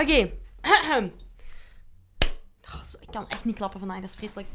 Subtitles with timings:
[0.00, 0.30] Oké.
[2.84, 4.48] Zo, ik kan echt niet klappen vandaag, dat is vreselijk.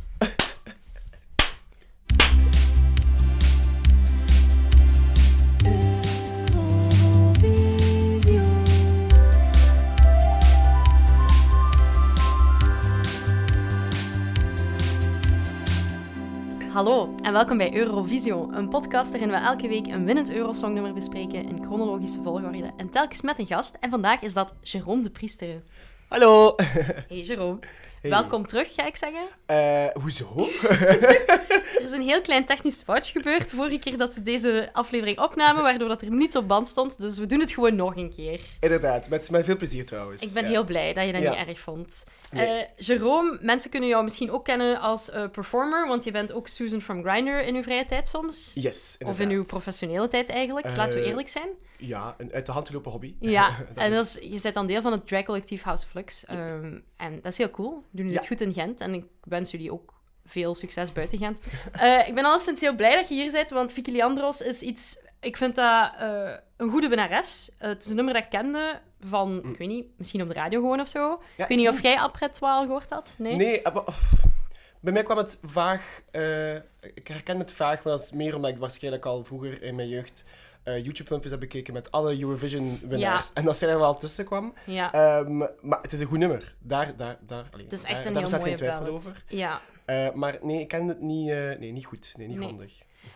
[16.80, 21.49] Hallo en welkom bij Eurovision, een podcast waarin we elke week een winnend Eurosongnummer bespreken
[21.49, 23.77] in chronologische volgorde en telkens met een gast.
[23.79, 25.63] En vandaag is dat Jérôme de Priester.
[26.07, 26.55] Hallo.
[27.07, 27.59] Hey Jérôme,
[28.02, 28.09] Hey.
[28.12, 29.27] welkom terug ga ik zeggen.
[29.45, 30.27] Eh, hoezo?
[31.80, 35.63] Er is een heel klein technisch foutje gebeurd vorige keer dat we deze aflevering opnamen,
[35.63, 37.02] waardoor dat er niets op band stond.
[37.02, 38.40] Dus we doen het gewoon nog een keer.
[38.59, 40.21] Inderdaad, met, met veel plezier trouwens.
[40.21, 40.49] Ik ben Ja.
[40.49, 41.30] heel blij dat je dat Ja.
[41.38, 42.04] niet erg vond.
[42.31, 42.45] Nee.
[42.48, 46.48] Eh Jerome, mensen kunnen jou misschien ook kennen als eh, performer, want je bent ook
[46.48, 48.52] Susan from Grindr in uw vrije tijd soms.
[48.54, 49.34] Yes, Of in inderdaad.
[49.38, 51.48] uw professionele tijd eigenlijk, laten we eerlijk zijn.
[51.77, 53.16] Ja, een uit de hand gelopen hobby.
[53.20, 56.26] Ja, en dat is, je bent dan deel van het drag collectief House Flux.
[56.26, 57.84] Ehm, en dat is heel cool.
[57.91, 58.16] Doen Ja.
[58.16, 59.93] het goed in Gent en ik wens jullie ook
[60.26, 61.41] veel succes buiten Gent.
[61.71, 65.00] Eh, ik ben alleszins heel blij dat je hier bent, want Vicky Leandros is iets...
[65.20, 67.52] Ik vind dat eh, een goede winnares.
[67.58, 70.34] Eh, het is een nummer dat ik kende van, ik weet niet, misschien op de
[70.34, 71.10] radio gewoon of zo.
[71.10, 71.22] Mm.
[71.36, 72.12] Ja, ik weet niet of jij al
[72.64, 73.16] gehoord had.
[73.17, 73.36] Nee?
[73.36, 74.14] Nee, of,
[74.80, 76.02] bij mij kwam het vaag...
[76.12, 79.76] eh, ik herken het vaag, maar dat is meer omdat ik waarschijnlijk al vroeger in
[79.76, 80.23] mijn jeugd
[80.64, 83.34] eh, YouTube-filmpjes heb bekeken met alle Eurovision-winnaars.
[83.34, 84.54] En dat zij er wel tussen kwam.
[84.66, 86.56] Ja, Ehm, maar het is een goed nummer.
[86.60, 88.94] Daar, daar, daar, allee, het is daar, echt een daar heel mooie geen twijfel ballad.
[89.00, 89.24] over.
[89.28, 92.14] Ja, Eh, maar nee, ik ken het niet, eh, nee, niet goed.
[92.18, 92.46] Nee, niet Nee.
[92.48, 92.74] grondig.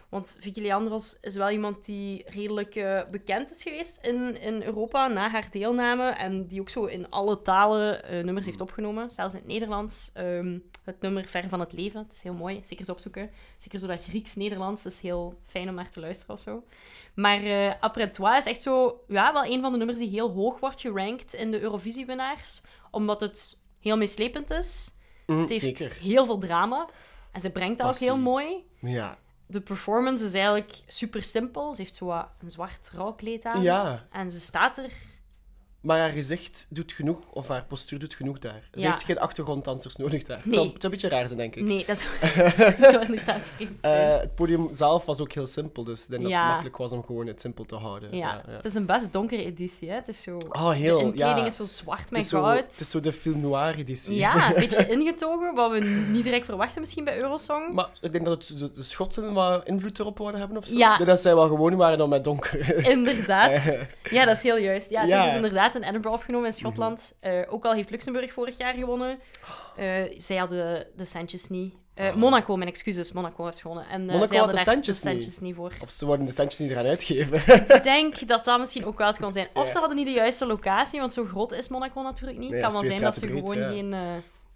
[0.10, 5.08] Want Vicky Leandros is wel iemand die redelijk eh, bekend is geweest in, in Europa
[5.08, 6.10] na haar deelname.
[6.10, 9.12] En die ook zo in alle talen eh, nummers heeft opgenomen.
[9.12, 10.10] Zelfs in het Nederlands.
[10.14, 12.02] Ehm, het nummer Ver van het Leven.
[12.04, 12.56] Het is heel mooi.
[12.56, 13.30] Zeker eens opzoeken.
[13.58, 16.64] Zeker zo dat Grieks-Nederlands is heel fijn om naar te luisteren of zo.
[17.16, 19.04] Maar eh Après Toi is echt zo...
[19.08, 22.62] Ja, wel een van de nummers die heel hoog wordt gerankt in de Eurovisie-winnaars.
[22.92, 24.92] Omdat het heel meeslepend is.
[25.26, 25.98] Mm, Het heeft zeker.
[26.02, 26.88] heel veel drama.
[27.32, 29.18] En ze brengt dat ook heel mooi Ja.
[29.54, 31.74] De performance is eigenlijk super simpel.
[31.74, 33.62] Ze heeft zo wat een zwart rouwkleed aan.
[33.62, 34.08] ja.
[34.12, 34.92] En ze staat er.
[35.84, 38.62] Maar haar gezicht doet genoeg, of haar postuur doet genoeg daar.
[38.74, 38.92] Ze Ja.
[38.92, 40.38] heeft geen achtergronddansers nodig daar.
[40.38, 40.60] Het, Nee.
[40.60, 41.64] het zou een beetje raar zijn, denk ik.
[41.64, 42.52] Nee, dat zou,
[42.92, 44.12] zou inderdaad vreemd zijn.
[44.14, 46.38] Eh, het podium zelf was ook heel simpel, dus ik denk dat Ja.
[46.40, 48.16] het makkelijk was om gewoon het simpel te houden.
[48.16, 48.42] ja.
[48.48, 49.90] het is een best donkere editie.
[49.90, 49.96] Hè?
[49.96, 50.38] Het is zo...
[50.50, 51.46] Oh, heel, de inkleding ja.
[51.46, 52.58] is zo zwart met zo, goud.
[52.72, 54.16] het is zo de film noir editie.
[54.16, 55.80] Ja, een beetje ingetogen, wat we
[56.10, 57.74] niet direct verwachten misschien bij Eurosong.
[57.74, 60.76] maar ik denk dat het, de, de Schotsen wat invloed erop wouden hebben of zo.
[60.76, 60.92] Ja.
[60.92, 62.86] Ik denk dat zij wel gewoon waren dan met donker.
[62.86, 63.62] Inderdaad.
[64.12, 64.90] Ja, dat is heel juist.
[64.90, 65.18] Ja, het Ja.
[65.20, 67.16] is dus inderdaad in Edinburgh opgenomen in Schotland.
[67.20, 69.20] Eh, ook al heeft Luxemburg vorig jaar gewonnen.
[69.76, 69.86] Eh,
[70.18, 71.74] zij hadden de centjes niet.
[71.94, 73.12] Eh, Monaco, mijn excuses.
[73.12, 73.88] Monaco heeft gewonnen.
[73.90, 75.72] En, Monaco zij had de centjes de centjes niet voor.
[75.82, 77.38] Of ze worden de centjes niet eraan uitgeven.
[77.76, 79.48] Ik denk dat dat misschien ook wel het kon zijn.
[79.54, 82.50] Of ze hadden niet de juiste locatie, want zo groot is Monaco natuurlijk niet.
[82.50, 83.96] Nee, Het kan wel zijn dat ze gewoon geen,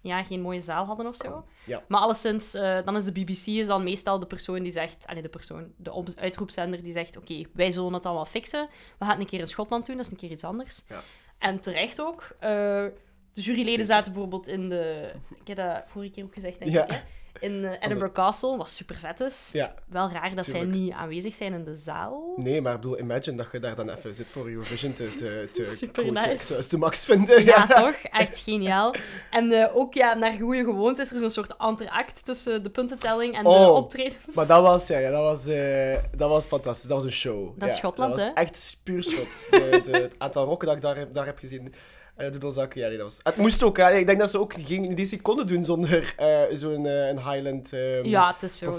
[0.00, 1.44] ja, geen mooie zaal hadden of zo.
[1.66, 1.82] Ja.
[1.88, 5.06] Maar alleszins, eh, dan is de BBC is dan meestal de persoon die zegt...
[5.06, 7.16] Allee, de persoon, de uitroepzender die zegt...
[7.16, 8.68] Oké, wij zullen het dan wel fixen.
[8.98, 10.84] We gaan het een keer in Schotland doen, dat is een keer iets anders.
[10.88, 11.02] Ja.
[11.38, 12.36] En terecht ook.
[12.40, 12.50] Eh,
[13.32, 13.84] de juryleden Zeker.
[13.84, 15.10] zaten bijvoorbeeld in de...
[15.40, 16.84] Ik heb dat vorige keer ook gezegd, denk Ja.
[16.84, 16.90] ik.
[16.90, 16.98] Hè?
[17.40, 19.50] In eh, Edinburgh Castle, wat super vet is.
[19.52, 19.74] ja.
[19.88, 20.70] Wel raar dat Tuurlijk.
[20.72, 22.32] zij niet aanwezig zijn in de zaal.
[22.36, 25.48] Nee, maar ik bedoel, imagine dat je daar dan even zit voor Eurovision te, te,
[25.52, 26.28] te Super quoten.
[26.28, 26.54] nice.
[26.54, 27.44] Het de max vinden.
[27.44, 27.94] Ja, toch?
[28.02, 28.94] Echt geniaal.
[29.30, 33.34] En eh, ook ja, naar goede gewoonte is er zo'n soort interact tussen de puntentelling
[33.36, 34.34] en de Oh, optredens.
[34.34, 36.88] Maar dat was, ja, ja, dat, was, eh, dat was fantastisch.
[36.88, 37.44] Dat was een show.
[37.58, 38.28] Dat is Ja, Schotland, dat hè?
[38.30, 39.46] echt puur Schots.
[39.50, 41.74] De, de, het aantal rokken dat ik daar, daar heb gezien.
[42.18, 43.20] Uh, doedelzakken, ja, nee, dat was...
[43.22, 43.96] Het moest ook, hè.
[43.96, 47.72] Ik denk dat ze ook geen die seconde doen zonder eh, zo'n een Highland...
[47.72, 48.74] ehm, ja, het is zo.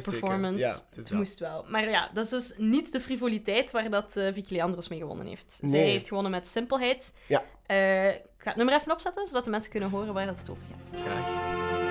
[0.00, 0.02] steken.
[0.02, 0.58] performance.
[0.66, 1.64] Ja, het moest wel.
[1.68, 5.26] Maar ja, dat is dus niet de frivoliteit waar dat eh Vicky Leandros mee gewonnen
[5.26, 5.58] heeft.
[5.60, 5.90] Zij Nee.
[5.90, 7.12] heeft gewonnen met simpelheid.
[7.26, 7.40] Ja.
[7.40, 10.62] Ik ga het nummer even opzetten, zodat de mensen kunnen horen waar dat het over
[10.70, 11.00] gaat.
[11.00, 11.85] Graag.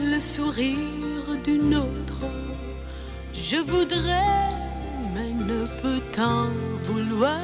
[0.00, 2.26] Le sourire d'une autre.
[3.32, 4.48] Je voudrais,
[5.14, 6.48] mais ne peux t'en
[6.82, 7.40] vouloir.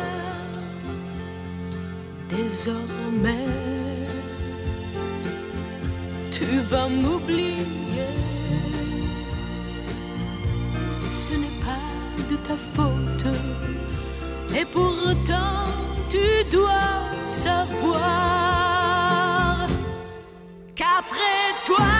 [2.28, 3.46] Désormais,
[6.30, 8.14] tu vas m'oublier.
[11.08, 11.86] Ce n'est pas
[12.30, 13.26] de ta faute.
[14.54, 15.64] Et pourtant,
[16.08, 16.90] tu dois
[17.22, 18.67] savoir
[20.78, 21.97] qu'après toi,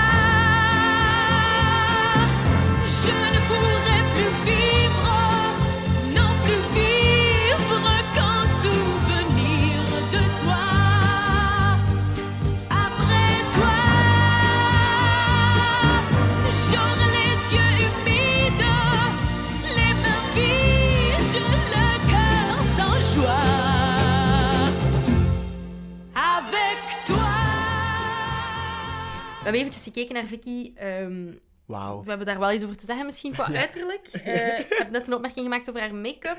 [29.50, 30.72] hebben eventjes gekeken naar Vicky.
[30.76, 31.32] Ehm,
[31.66, 32.02] Wauw.
[32.02, 33.58] we hebben daar wel iets over te zeggen, misschien qua Ja.
[33.58, 34.08] uiterlijk.
[34.24, 36.38] Eh, ik heb net een opmerking gemaakt over haar make-up.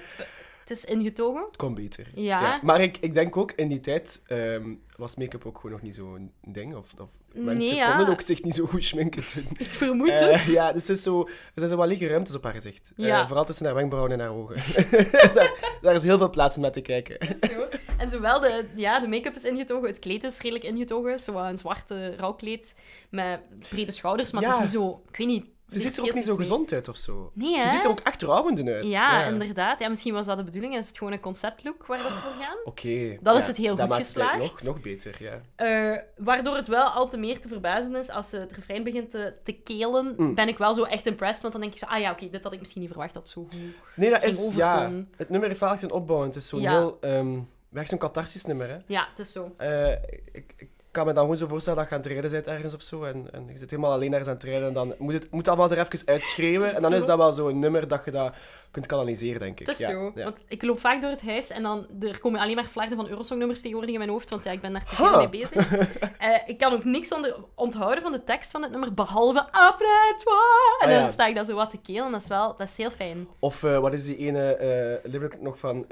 [0.59, 1.41] Het is ingetogen.
[1.45, 2.07] Het kon beter.
[2.15, 2.59] Ja.
[2.63, 5.95] Maar ik, ik denk ook, in die tijd ehm, was make-up ook gewoon nog niet
[5.95, 6.75] zo'n ding.
[6.75, 7.89] Of, of mensen Nee, ja.
[7.95, 9.45] konden ook zich niet zo goed schminken toen.
[9.57, 10.51] Ik vermoed Eh, het.
[10.53, 12.91] ja, dus het is zo, er zijn zo wat lege ruimtes op haar gezicht.
[12.97, 14.55] Eh, vooral tussen haar wenkbrauwen en haar ogen.
[15.35, 17.17] daar, daar is heel veel plaats om naar te kijken.
[17.41, 17.67] Zo.
[17.97, 21.19] En zowel de, ja, de make-up is ingetogen, het kleed is redelijk ingetogen.
[21.19, 22.75] Zo een zwarte rouwkleed
[23.09, 23.39] met
[23.69, 25.01] brede schouders, maar het is niet zo...
[25.11, 25.45] Ik weet niet...
[25.69, 27.31] Ze ziet er ook niet zo gezond uit of zo.
[27.33, 28.85] Nee, Ze ziet er ook echt rouwende uit.
[28.85, 29.79] Ja, inderdaad.
[29.79, 32.21] Ja, misschien was dat de bedoeling en is het gewoon een conceptlook waar dat ze
[32.21, 32.57] voor gaan.
[32.65, 33.17] Oké.
[33.21, 34.63] Dan is het heel goed maakt het eigenlijk geslaagd.
[34.63, 35.41] Nog, nog beter, ja.
[35.55, 39.09] Eh, waardoor het wel al te meer te verbazen is als ze het refrein begint
[39.11, 40.35] te, te kelen, Mm.
[40.35, 41.41] ben ik wel zo echt impressed.
[41.41, 43.29] Want dan denk ik zo, ah ja, oké, dit had ik misschien niet verwacht dat
[43.29, 43.59] zo goed...
[43.95, 44.53] Nee, dat is...
[44.55, 46.21] Ja, het nummer heeft wel echt een opbouw.
[46.23, 46.71] Het is zo'n Ja.
[46.77, 46.97] heel...
[47.01, 47.39] ehm
[47.69, 48.77] weg zo'n catharsis nummer, hè.
[48.85, 49.53] Ja, het is zo.
[49.57, 49.91] Eh,
[50.31, 52.73] ik, ik kan me dan gewoon zo voorstellen dat je aan het rijden bent ergens
[52.73, 53.03] of zo.
[53.03, 54.67] En, en je zit helemaal alleen ergens aan het rijden.
[54.67, 56.75] En dan moet het moet allemaal er even uitschreeuwen.
[56.75, 58.33] En dan is dat wel zo'n nummer dat je dat
[58.71, 59.67] kunt kanaliseren, denk ik.
[59.67, 60.11] Het is ja, zo.
[60.15, 60.23] ja.
[60.23, 63.07] Want ik loop vaak door het huis en dan er komen alleen maar flarden van
[63.07, 65.67] Eurosong-nummers tegenwoordig in mijn hoofd, want ja, ik ben daar te veel mee bezig.
[66.19, 70.13] Eh, ik kan ook niks onder, onthouden van de tekst van het nummer, behalve après
[70.23, 70.37] toi.
[70.79, 72.11] En Ah, dan sta ik dat zo wat te kelen.
[72.11, 73.27] Dat is wel dat is heel fijn.
[73.39, 75.85] Of eh, wat is die ene eh lyric nog van...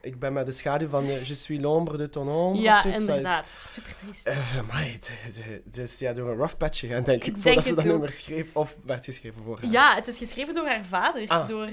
[0.00, 2.62] ik ben met de schaduw van Je suis l'ombre de ton ombre.
[2.62, 3.00] Ja, zoiets.
[3.00, 3.56] Dat is- inderdaad.
[3.66, 4.26] Super triest.
[4.70, 7.74] Maar het, is ja, door een rough patch gegaan, denk ik, Ik voordat denk ze
[7.74, 7.90] dat ook.
[7.90, 8.46] nummer schreef.
[8.52, 9.70] Of werd geschreven voor haar.
[9.70, 11.46] Ja, het is geschreven door haar vader, Ah.
[11.46, 11.66] door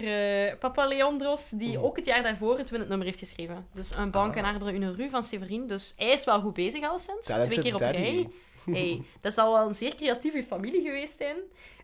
[0.60, 1.86] Papa Leandros, die Mhm.
[1.86, 3.68] ook het jaar daarvoor het winnend nummer heeft geschreven.
[3.74, 4.38] Dus een bank Ah.
[4.38, 5.68] en arbre une rue van Severin.
[5.68, 7.28] Dus hij is wel goed bezig al sinds.
[7.28, 8.30] Twee keer op rij.
[8.66, 11.36] Hey, dat zal wel een zeer creatieve familie geweest zijn.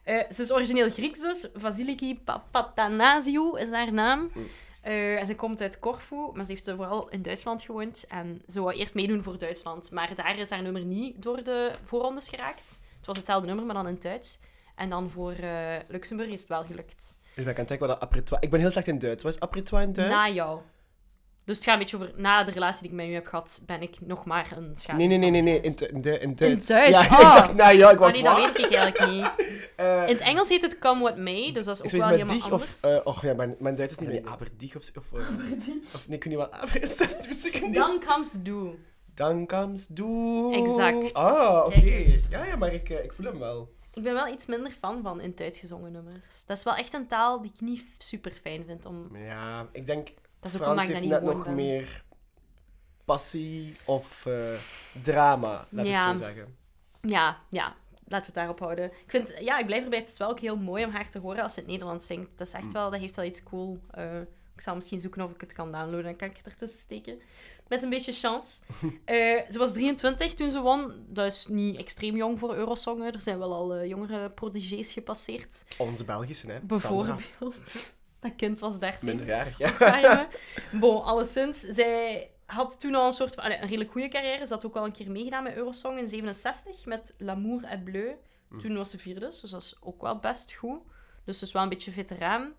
[0.04, 1.48] Eh, ze is origineel Grieks dus.
[1.54, 4.32] Vasiliki Papatanasiou is haar naam.
[4.34, 4.48] Mm.
[4.82, 8.06] Eh, en ze komt uit Corfu, maar ze heeft vooral in Duitsland gewoond.
[8.08, 9.92] En ze wou eerst meedoen voor Duitsland.
[9.92, 12.80] Maar daar is haar nummer niet door de voorrondes geraakt.
[12.98, 14.40] Het was hetzelfde nummer, maar dan in Duits.
[14.76, 17.18] En dan voor eh, Luxemburg is het wel gelukt.
[17.42, 18.42] Ik ben aan het kijken wat dat après toi...
[18.42, 19.24] Ik ben heel slecht in Duits.
[19.24, 20.12] Wat is après toi in Duits?
[20.14, 20.60] Na jou.
[21.46, 22.12] Dus het gaat een beetje over...
[22.16, 24.98] Na de relatie die ik met u heb gehad, ben ik nog maar een schaduw.
[25.08, 25.62] Nee, nee, nee, nee, nee.
[25.62, 26.66] In, in, Du- in Duits.
[26.68, 26.90] Duits?
[26.90, 27.20] Ja, ik Ah.
[27.36, 29.48] dacht, nou ja, ik Maar wou nee, dat weet ik eigenlijk niet.
[29.76, 32.36] Eh, In het Engels heet het Come What May, dus dat is ook wel helemaal
[32.36, 32.82] dich anders.
[32.82, 32.92] of...
[32.92, 34.82] eh, oh ja, mijn, mijn Duits is niet meer Aberdieg of...
[34.98, 35.20] Of, eh,
[35.96, 36.98] of nee, ik weet niet wat Aber is.
[36.98, 37.74] Dat wist ik niet.
[37.74, 38.76] Dan comes Do.
[39.16, 40.52] Dan comes du.
[40.54, 41.14] Exact.
[41.14, 42.04] Ah, oké.
[42.30, 43.70] Ja, ja, maar ik, eh, ik voel hem wel.
[43.94, 46.46] Ik ben wel iets minder fan van in het Duits gezongen nummers.
[46.46, 48.86] Dat is wel echt een taal die ik niet super fijn vind.
[48.86, 49.18] Om...
[49.18, 50.08] Ja, ik denk...
[50.40, 51.56] Dat is ook Frans heeft dat net niet nog ben.
[51.56, 52.04] meer
[53.06, 54.54] passie of eh,
[55.04, 56.12] drama, laat Ja.
[56.12, 56.56] ik zo zeggen.
[57.02, 57.76] Ja, ja.
[58.06, 58.86] Laten we het daarop houden.
[58.86, 60.00] Ik vind, ja, ik blijf erbij.
[60.00, 62.38] Het is wel ook heel mooi om haar te horen als ze het Nederlands zingt.
[62.38, 62.72] Dat is echt Mm.
[62.72, 63.80] wel, dat heeft wel iets cool.
[63.92, 64.20] Eh,
[64.56, 66.04] ik zal misschien zoeken of ik het kan downloaden.
[66.04, 67.22] Dan kan ik het ertussen steken.
[67.72, 68.60] Met een beetje chance.
[69.06, 71.06] Eh, ze was 23 toen ze won.
[71.08, 73.04] Dat is niet extreem jong voor Eurosong.
[73.04, 75.66] Er zijn wel al eh, jongere prodigies gepasseerd.
[75.78, 76.54] Onze Belgische, hè.
[76.54, 76.68] Sandra.
[76.68, 77.94] Bijvoorbeeld.
[78.20, 79.08] Dat kind was 13.
[79.08, 79.70] Minderjarig, ja.
[79.80, 80.28] Arme.
[80.80, 81.60] Bon, alleszins.
[81.60, 83.46] Zij had toen al een soort van...
[83.46, 84.48] een redelijk goede carrière.
[84.48, 88.16] Ze had ook al een keer meegedaan met Eurosong in 67 met L'amour est bleu.
[88.58, 90.80] Toen was ze vierde, dus dat is ook wel best goed.
[91.26, 92.54] Dus ze is wel een beetje veteraan.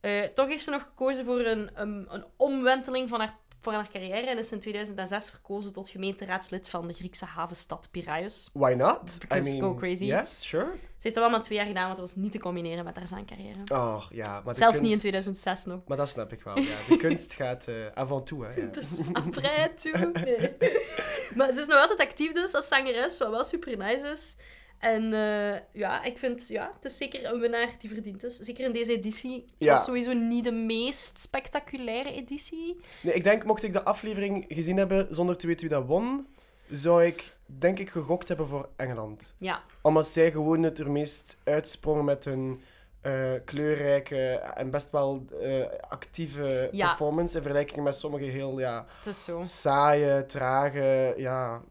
[0.00, 3.36] Eh, toch heeft ze nog gekozen voor een, een, een omwenteling van haar,
[3.72, 8.50] van haar carrière en is in 2006 verkozen tot gemeenteraadslid van de Griekse havenstad Piraeus.
[8.52, 9.16] Why not?
[9.20, 10.04] Because go crazy.
[10.04, 10.64] Yes, sure.
[10.72, 12.96] Ze heeft dat wel maar twee jaar gedaan, want dat was niet te combineren met
[12.96, 13.58] haar zangcarrière.
[13.72, 14.40] Oh, ja.
[14.44, 15.80] Maar Zelfs niet in kunst- 2006 nog.
[15.86, 16.76] Maar dat snap ik wel, ja.
[16.88, 18.60] De kunst gaat eh avant tout, hè.
[18.60, 18.66] Ja.
[18.66, 20.24] Dus après tout.
[20.24, 20.54] Nee.
[21.34, 24.36] Maar ze is nog altijd actief dus als zangeres, wat wel super nice is.
[24.78, 28.36] En eh, ja, ik vind, ja, het is zeker een winnaar die verdiend is.
[28.36, 29.34] Zeker in deze editie.
[29.34, 29.72] Het Ja.
[29.72, 32.80] was sowieso niet de meest spectaculaire editie.
[33.02, 36.26] Nee, ik denk, mocht ik de aflevering gezien hebben zonder te weten wie dat won,
[36.70, 39.34] zou ik, denk ik, gegokt hebben voor Engeland.
[39.38, 42.60] Ja, Omdat zij gewoon het er meest uitsprongen met hun
[43.00, 46.86] eh, kleurrijke en best wel eh, actieve Ja.
[46.86, 49.40] performance in vergelijking met sommige heel ja, het is zo.
[49.44, 51.62] saaie, trage, ja,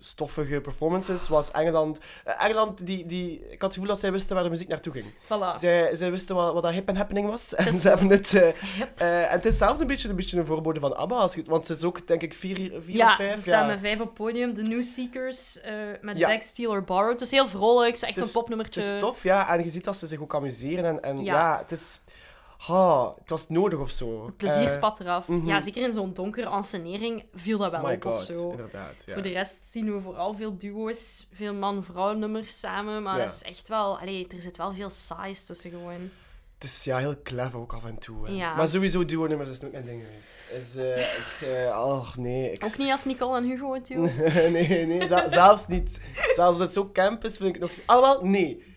[0.00, 1.28] stoffige performances.
[1.28, 1.98] Was Engeland...
[2.24, 4.92] eh, Engeland, die, die, ik had het gevoel dat zij wisten waar de muziek naartoe
[4.92, 5.04] ging.
[5.24, 5.58] Voilà.
[5.58, 7.54] Zij, zij wisten wat, wat dat hip en happening was.
[7.54, 8.34] En ze hebben het...
[8.34, 11.16] eh, en het is zelfs een beetje, een beetje een voorbode van ABBA.
[11.16, 13.34] Als je, want ze is ook, denk ik, vier, vier of ja, vijf.
[13.34, 14.54] ze staan met vijf op podium.
[14.54, 15.60] De New Seekers
[16.00, 16.28] met Ja.
[16.28, 17.10] Bag, Steal or Borrow.
[17.10, 17.94] Het is heel vrolijk.
[17.94, 18.80] Het is echt een popnummertje.
[18.80, 19.48] Het is tof, ja.
[19.48, 20.84] En je ziet dat ze zich ook amuseren.
[20.84, 21.34] En, en ja.
[21.34, 21.58] Ja.
[21.58, 22.00] het is...
[22.60, 24.24] Ha, het was nodig of zo.
[24.26, 25.28] Het plezier Eh, spat eraf.
[25.28, 25.46] mhm.
[25.46, 28.50] Ja, zeker in zo'n donkere ensenering viel dat wel my op of zo.
[28.50, 28.94] inderdaad.
[29.06, 29.12] Ja.
[29.12, 33.02] Voor de rest zien we vooral veel duo's, veel man-vrouw nummers samen.
[33.02, 33.24] Maar Ja.
[33.24, 33.98] dat is echt wel...
[33.98, 36.10] Allee, er zit wel veel saais tussen gewoon.
[36.54, 38.30] Het is ja, heel clever ook af en toe.
[38.34, 38.54] Ja.
[38.54, 40.66] Maar sowieso duo-nummers is nooit mijn ding geweest.
[40.66, 42.52] Is, ik, oh, nee.
[42.52, 43.88] Ik, Ook niet als Nicole en Hugo het
[44.52, 46.02] nee, nee, zelfs niet.
[46.14, 47.80] Zelfs als het zo camp is, vind ik het nog...
[47.86, 48.69] Allemaal, nee.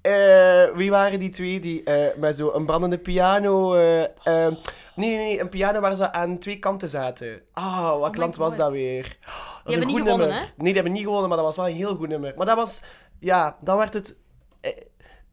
[0.00, 3.74] Eh, wie waren die twee die eh, met zo een brandende piano...
[3.74, 4.54] eh, eh, nee,
[4.94, 7.42] nee, nee, een piano waar ze aan twee kanten zaten.
[7.52, 9.02] Ah, wat my land was dat weer?
[9.20, 9.32] Dat
[9.64, 10.36] is hebben niet gewonnen, nummer.
[10.36, 10.40] hè?
[10.40, 12.34] Nee, die hebben niet gewonnen, maar dat was wel een heel goed nummer.
[12.36, 12.80] Maar dat was...
[13.20, 14.18] Ja, dan werd het...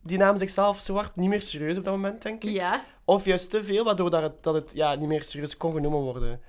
[0.03, 2.49] die namen zichzelf zo hard niet meer serieus op dat moment, denk ik.
[2.49, 2.83] Ja.
[3.05, 5.99] Of juist te veel, waardoor dat het, dat het ja, niet meer serieus kon genomen
[5.99, 6.41] worden.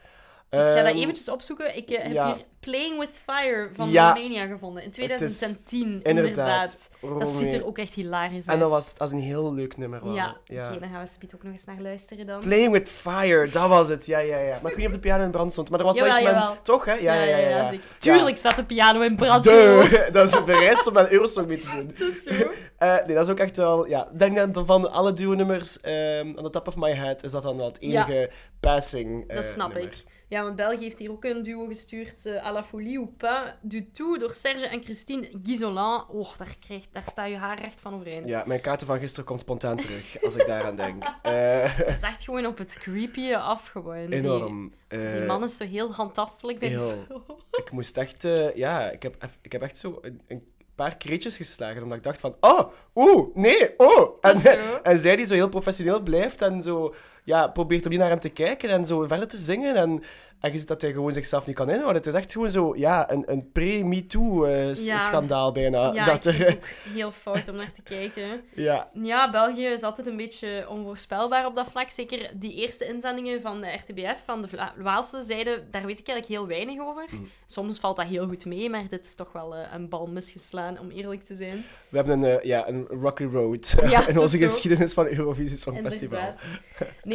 [0.50, 1.76] Ik ga dat Ehm, eventjes opzoeken.
[1.76, 2.34] Ik eh, heb ja.
[2.34, 4.12] hier Playing with Fire van Ja.
[4.12, 4.82] Romania gevonden.
[4.82, 6.04] In 2010, inderdaad.
[6.04, 6.90] inderdaad.
[7.18, 8.46] Dat ziet er ook echt hilarisch uit.
[8.46, 10.04] En dat was, dat is een heel leuk nummer.
[10.04, 10.14] Wel.
[10.14, 10.68] Ja, ja.
[10.70, 12.40] oké, dan gaan we subiet ook nog eens naar luisteren dan.
[12.40, 14.06] Playing with Fire, dat was het.
[14.06, 14.58] Ja, ja, ja.
[14.62, 15.70] Maar ik weet niet of de piano in brand stond.
[15.70, 16.64] Maar er was wel iets met...
[16.64, 16.94] Toch, hè?
[16.94, 17.72] Ja, ja, ja.
[17.98, 19.44] Tuurlijk staat de piano in brand.
[19.44, 21.94] De, dat is bereisd om mijn Eurosong mee te doen.
[21.98, 22.50] Dat is zo.
[22.76, 23.86] Eh, nee, dat is ook echt wel...
[23.86, 27.42] Ja, denk dat van alle duo-nummers, ehm on the top of my head, is dat
[27.42, 29.92] dan wel het enige passing eh, Dat snap nummer.
[29.92, 30.04] ik.
[30.28, 32.26] Ja, want België heeft hier ook een duo gestuurd.
[32.26, 34.20] eh à la folie ou pas du tout.
[34.20, 36.08] Door Serge en Christine Gisolan.
[36.08, 38.28] Oh, daar, krijgt, daar sta je haar recht van overeind.
[38.28, 41.02] Ja, mijn kaarten van gisteren komt spontaan terug, als ik daaraan denk.
[41.22, 41.32] Eh,
[41.76, 44.06] Het is echt gewoon op het creepy af gewoon.
[44.06, 44.72] Die- enorm.
[44.88, 46.60] Die, Eh, man is zo heel handtastelijk.
[46.60, 46.92] heel.
[47.64, 48.26] Ik moest echt...
[48.54, 52.20] ja, ik heb, ik heb echt zo een, een paar kreetjes geslagen, omdat ik dacht
[52.20, 52.36] van...
[52.40, 54.16] Oh, oeh, nee, oh.
[54.20, 54.40] En,
[54.82, 56.94] en zij die zo heel professioneel blijft en zo...
[57.26, 59.74] Ja, probeert om niet naar hem te kijken en zo verder te zingen.
[59.76, 60.02] En,
[60.40, 61.96] ziet dat hij gewoon zichzelf niet kan inhouden.
[61.96, 62.76] Het is echt gewoon zo...
[62.76, 63.42] Ja, een, een Ja.
[63.52, 65.92] pre-MeToo-schandaal bijna.
[65.92, 66.64] Ja, dat ik vind er, ook
[66.94, 68.40] heel fout om naar te kijken.
[68.54, 71.90] ja, Ja, België is altijd een beetje onvoorspelbaar op dat vlak.
[71.90, 76.08] Zeker die eerste inzendingen van de RTBF, van de Vla- Waalse zijde, daar weet ik
[76.08, 77.04] eigenlijk heel weinig over.
[77.10, 77.28] Mm.
[77.46, 80.78] Soms valt dat heel goed mee, maar dit is toch wel eh, een bal misgeslaan,
[80.78, 81.64] om eerlijk te zijn.
[81.88, 86.32] we hebben een, eh, ja, een rocky road Ja, in onze geschiedenis van Eurovisie Songfestival.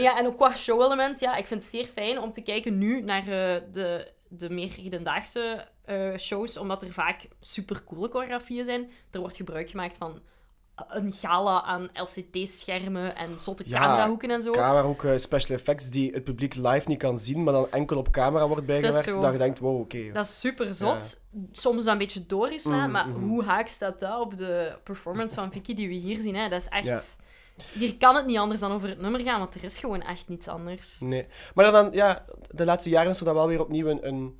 [0.01, 2.77] Nee, ja, en ook qua show-element, ja, ik vind het zeer fijn om te kijken
[2.77, 8.89] nu naar eh, de, de meer hedendaagse eh, shows, omdat er vaak supercoole choreografieën zijn.
[9.11, 10.21] Er wordt gebruik gemaakt van
[10.89, 14.51] een gala aan LCD-schermen en zotte Ja, camerahoeken en zo.
[14.51, 17.97] Camera ook eh, special effects die het publiek live niet kan zien, maar dan enkel
[17.97, 19.21] op camera wordt bijgewerkt.
[19.21, 20.11] Dat je denkt, wow, oké.
[20.11, 21.23] Dat is super zot.
[21.51, 23.19] Soms een beetje doorgeslaan, Mm, maar mhm.
[23.19, 26.35] hoe haak staat dat op de performance van Vicky die we hier zien?
[26.35, 26.49] Hè?
[26.49, 26.85] Dat is echt...
[26.85, 27.01] Ja.
[27.73, 30.27] Hier kan het niet anders dan over het nummer gaan, want er is gewoon echt
[30.27, 30.99] niets anders.
[30.99, 31.25] Nee.
[31.53, 34.39] Maar dan, ja, de laatste jaren is er dan wel weer opnieuw een, een,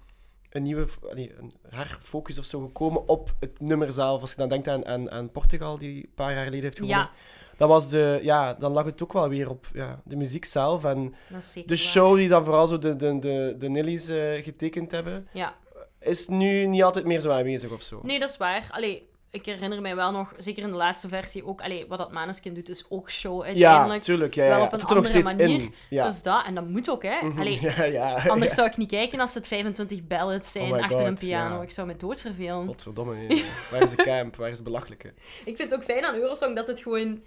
[0.50, 4.22] een nieuwe nee, een herfocus of zo gekomen op het nummer zelf.
[4.22, 7.00] Als je dan denkt aan, aan, aan Portugal, die een paar jaar geleden heeft gewonnen.
[7.00, 7.12] Ja,
[7.58, 10.84] Dan, was de, ja, dan lag het ook wel weer op ja, de muziek zelf
[10.86, 11.78] en de waar.
[11.78, 15.56] show die dan vooral zo de, de, de, de Nillies eh, getekend hebben, Ja.
[16.00, 18.00] is nu niet altijd meer zo aanwezig of zo.
[18.04, 18.68] Nee, dat is waar.
[18.72, 22.12] Allee, ik herinner mij wel nog, zeker in de laatste versie ook, allee, wat dat
[22.12, 24.04] Maneskin doet, is ook show ja, uiteindelijk.
[24.04, 24.34] tuurlijk.
[24.34, 24.66] Ja, ja, wel ja.
[24.66, 25.62] op een het zit er nog andere steeds manier.
[25.62, 25.74] in.
[25.90, 26.04] Ja.
[26.04, 27.22] Het is dat, en dat moet ook, hè.
[27.28, 27.40] Mhm.
[27.40, 28.14] Allee, ja, ja.
[28.28, 28.56] anders ja.
[28.58, 31.56] zou ik niet kijken als het 25 ballads zijn Oh my achter een piano.
[31.56, 31.62] ja.
[31.62, 32.66] Ik zou me doodvervelen.
[32.66, 33.44] Godverdomme.
[33.72, 34.36] Waar is de camp?
[34.36, 35.08] Waar is de belachelijke?
[35.46, 37.22] Ik vind het ook fijn aan Eurosong dat het gewoon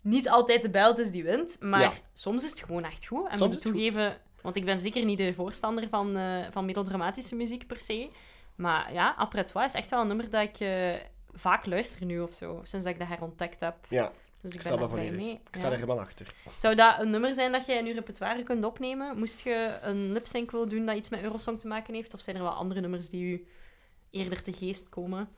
[0.00, 1.92] niet altijd de belt is die wint, maar Ja.
[2.12, 3.28] soms is het gewoon echt goed.
[3.28, 7.36] En moet het toegeven, want ik ben zeker niet de voorstander van, eh van melodramatische
[7.36, 8.08] muziek per se.
[8.56, 10.68] Maar ja, Après Toi is echt wel een nummer dat ik eh,
[11.32, 13.74] vaak luister nu of zo, sinds dat ik dat herontdekt heb.
[13.88, 15.32] Ja, Dus ik, ik sta daar daar blij mee.
[15.32, 15.72] Ik sta Ja.
[15.72, 16.34] er helemaal achter.
[16.58, 19.18] Zou dat een nummer zijn dat jij in je repertoire kunt opnemen?
[19.18, 22.14] Moest je een lipsync willen doen dat iets met Eurosong te maken heeft?
[22.14, 23.46] Of zijn er wel andere nummers die u
[24.10, 25.28] eerder te geest komen?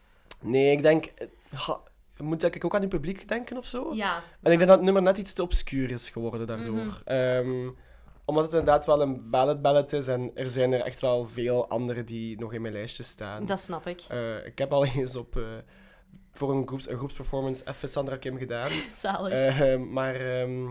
[0.40, 1.04] Nee, ik denk...
[1.04, 1.80] eh, ha,
[2.16, 3.94] moet ik ook aan het publiek denken of zo?
[3.94, 4.16] Ja.
[4.16, 6.74] En ik denk dat het nummer net iets te obscuur is geworden daardoor.
[6.74, 6.90] Mhm.
[7.04, 7.70] Ehm,
[8.24, 11.68] omdat het inderdaad wel een ballad ballad is en er zijn er echt wel veel
[11.68, 13.46] andere die nog in mijn lijstje staan.
[13.46, 14.00] Dat snap ik.
[14.08, 15.36] Eh, ik heb al eens op...
[15.36, 15.42] eh,
[16.32, 18.68] voor een, groeps, een groepsperformance even Sandra Kim gedaan.
[18.96, 19.32] Zalig.
[19.32, 20.14] Eh, maar...
[20.14, 20.68] ehm,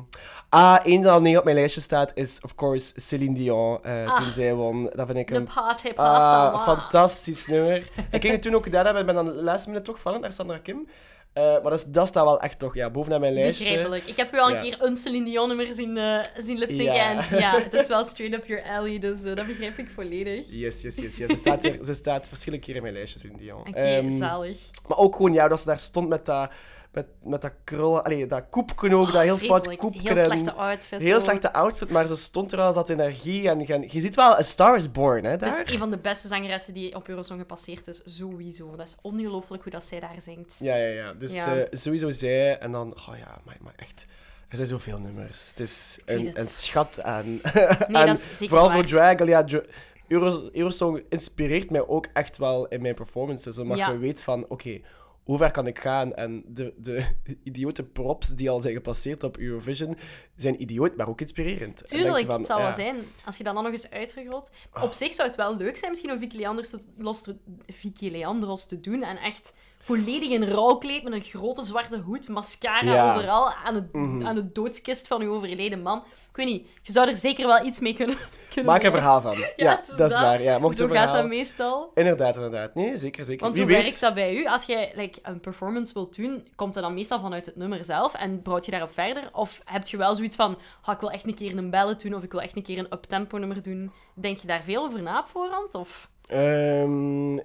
[0.50, 3.84] ah, één dat al niet op mijn lijstje staat is, of course, Celine Dion.
[3.84, 4.22] eh, Ah.
[4.22, 4.84] toen zij won.
[4.96, 7.78] Dat vind ik een party Ah, fantastisch nummer.
[8.12, 10.22] ik ging het toen ook gedaan hebben, ik ben dan de laatste minuut toch vallen
[10.22, 10.88] naar Sandra Kim.
[11.34, 13.64] Eh, maar dat, dat staat wel echt toch ja, bovenaan mijn lijstje.
[13.66, 14.04] Begrijpelijk.
[14.06, 14.62] Ik heb u al een Ja.
[14.62, 16.96] keer een Celine Dion nummer zien, eh zien lipzinken.
[16.96, 17.30] Ja.
[17.30, 20.46] En ja, het is wel straight up your alley, dus eh, dat begrijp ik volledig.
[20.50, 21.18] Yes, yes, yes.
[21.18, 21.30] yes.
[21.30, 23.60] Ze, staat hier, ze staat verschillende keren in mijn lijstje, Celine Dion.
[23.60, 24.58] Oké, Ehm, zalig.
[24.88, 26.50] maar ook gewoon, ja, dat ze daar stond met dat,
[26.92, 29.80] met, met dat krul, allee, dat koepje ook, dat heel fout Vreselijk.
[29.80, 30.00] koepje.
[30.02, 31.00] Heel en slechte outfit.
[31.02, 31.22] Heel ook.
[31.22, 33.50] slechte outfit, maar ze stond er al, ze had energie.
[33.50, 35.64] En je, je ziet wel, A Star is Born, hè, Het daar.
[35.66, 38.76] is een van de beste zangeressen die op Eurosong gepasseerd is, sowieso.
[38.76, 40.58] Dat is ongelooflijk hoe dat zij daar zingt.
[40.60, 41.14] Ja, ja, ja.
[41.14, 41.56] Dus Ja.
[41.56, 44.06] eh, sowieso zij, en dan, oh ja, maar, maar echt...
[44.50, 45.50] Er zijn zoveel nummers.
[45.50, 46.38] Het is een, het.
[46.38, 47.26] een schat aan...
[47.88, 48.76] Nee, en dat is zeker vooral waar.
[48.78, 49.62] voor drag, al ja, dra-
[50.08, 53.58] Euro, Eurosong inspireert mij ook echt wel in mijn performances.
[53.58, 53.90] Omdat Ja.
[53.90, 54.80] je weet van, oké,
[55.24, 56.14] hoe ver kan ik gaan?
[56.14, 57.06] En de, de
[57.44, 59.98] idiote props die al zijn gepasseerd op Eurovision
[60.36, 61.88] zijn idioot, maar ook inspirerend.
[61.88, 62.64] Tuurlijk, van, het zal ja.
[62.64, 62.96] wel zijn.
[63.26, 64.52] Als je dat dan nog eens uitvergroot.
[64.82, 67.36] Op zich zou het wel leuk zijn misschien om Vicky Leandros te, los te,
[67.68, 69.04] Vicky Leandros te doen.
[69.04, 73.16] En echt volledig in rouwkleed met een grote zwarte hoed, mascara Ja.
[73.16, 74.26] overal aan, het, Mhm.
[74.26, 76.04] aan de doodskist van uw overleden man.
[76.32, 78.18] Ik weet niet, je zou er zeker wel iets mee kunnen,
[78.54, 79.36] kunnen Maak er een verhaal van.
[79.56, 80.42] Ja, het dat is waar.
[80.42, 81.22] Ja, mocht je Zo een gaat verhaal...
[81.22, 81.92] dat meestal.
[81.94, 82.76] Inderdaad, inderdaad.
[82.76, 83.42] Nee, zeker, zeker.
[83.42, 83.82] Want Wie hoe weet...
[83.82, 84.46] werkt dat bij u?
[84.46, 88.14] Als jij like, een performance wilt doen, komt dat dan meestal vanuit het nummer zelf
[88.14, 89.30] en bouwt je daarop verder?
[89.32, 92.14] Of heb je wel zoiets van, "Ah, ik wil echt een keer een ballad doen
[92.14, 93.92] of ik wil echt een keer een uptempo nummer doen?
[94.14, 95.76] Denk je daar veel over na op voorhand?
[95.76, 96.10] Of...
[96.26, 97.38] Ehm,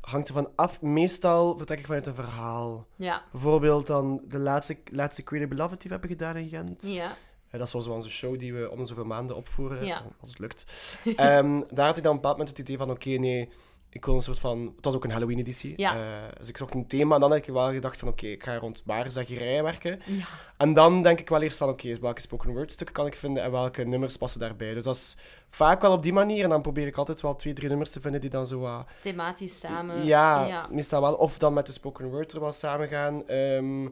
[0.00, 0.80] hangt ervan af.
[0.82, 2.86] Meestal vertrek ik vanuit een verhaal.
[2.96, 3.22] Ja.
[3.32, 6.86] Bijvoorbeeld dan de laatste, laatste Creative Beloved die we hebben gedaan in Gent.
[6.86, 7.10] Ja.
[7.58, 10.02] Dat is zoals onze show die we om de zoveel maanden opvoeren, Ja.
[10.20, 10.64] als het lukt.
[11.16, 13.48] Ehm, daar had ik dan op een bepaald moment het idee van, oké, nee,
[13.90, 14.72] ik wil een soort van...
[14.76, 15.72] Het was ook een Halloween-editie.
[15.76, 15.94] Ja.
[15.94, 18.42] Eh, dus ik zocht een thema en dan heb ik wel gedacht van, oké, ik
[18.44, 20.00] ga rond baarzagerijen werken.
[20.06, 20.24] Ja.
[20.56, 23.42] En dan denk ik wel eerst van, oké, welke spoken word stukken kan ik vinden
[23.42, 24.74] en welke nummers passen daarbij.
[24.74, 25.16] Dus dat is
[25.48, 26.44] vaak wel op die manier.
[26.44, 28.86] En dan probeer ik altijd wel twee, drie nummers te vinden die dan zo wat...
[29.00, 30.04] Thematisch samen.
[30.04, 30.68] ja, ja.
[30.70, 31.14] meestal wel.
[31.14, 33.28] Of dan met de spoken word er wel samen gaan.
[33.28, 33.86] Ehm,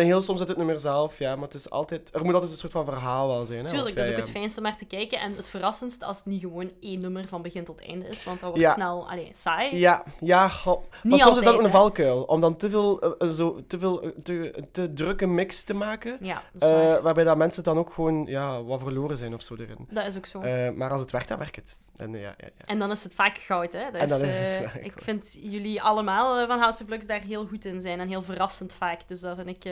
[0.00, 1.34] en heel soms uit het nummer zelf, ja.
[1.34, 2.14] Maar het is altijd...
[2.14, 3.64] Er moet altijd een soort van verhaal wel zijn.
[3.64, 3.70] Hè?
[3.70, 5.20] Tuurlijk, dat is ook het fijnste om naar te kijken.
[5.20, 8.24] En het verrassendst als het niet gewoon één nummer van begin tot einde is.
[8.24, 8.72] Want dat wordt Ja.
[8.72, 9.76] snel allee, saai.
[9.76, 10.50] Ja, ja.
[10.64, 12.22] Maar Niet soms is dat ook een valkuil.
[12.22, 16.16] Om dan te veel, eh, zo, te, veel eh, te, te drukke mix te maken.
[16.20, 17.02] Ja, dat is waar.
[17.02, 19.86] waarbij dat mensen dan ook gewoon ja, wat verloren zijn of zo erin.
[19.90, 20.40] Dat is ook zo.
[20.74, 21.76] Maar als het werkt, dan werkt het.
[21.96, 22.64] En, ja, ja, ja.
[22.66, 23.78] En dan is het vaak goud, hè?
[23.78, 27.46] En dan is, is het ik vind jullie allemaal van House of Lux daar heel
[27.46, 28.00] goed in zijn.
[28.00, 29.08] En heel verrassend vaak.
[29.08, 29.64] Dus dat vind ik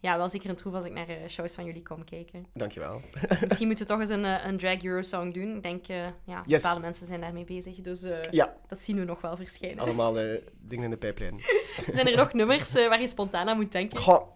[0.00, 2.46] ja, wel zeker een troef als ik naar eh, shows van jullie kom kijken.
[2.52, 3.00] Dankjewel.
[3.48, 5.56] Misschien moeten we toch eens een, eh, een drag Eurosong doen.
[5.56, 6.62] Ik denk, eh, ja, Yes.
[6.62, 7.74] bepaalde mensen zijn daarmee bezig.
[7.80, 9.78] Dus eh, Ja, dat zien we nog wel verschijnen.
[9.78, 11.40] allemaal eh, dingen in de pijplijn.
[11.90, 13.98] Zijn er nog nummers eh, waar je spontaan aan moet denken?
[13.98, 14.28] Goh,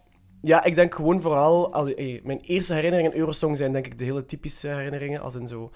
[0.42, 1.72] ja, ik denk gewoon vooral...
[1.72, 5.20] Al, hey, mijn eerste herinneringen in Eurosong zijn denk ik de hele typische herinneringen.
[5.20, 5.70] Als in zo...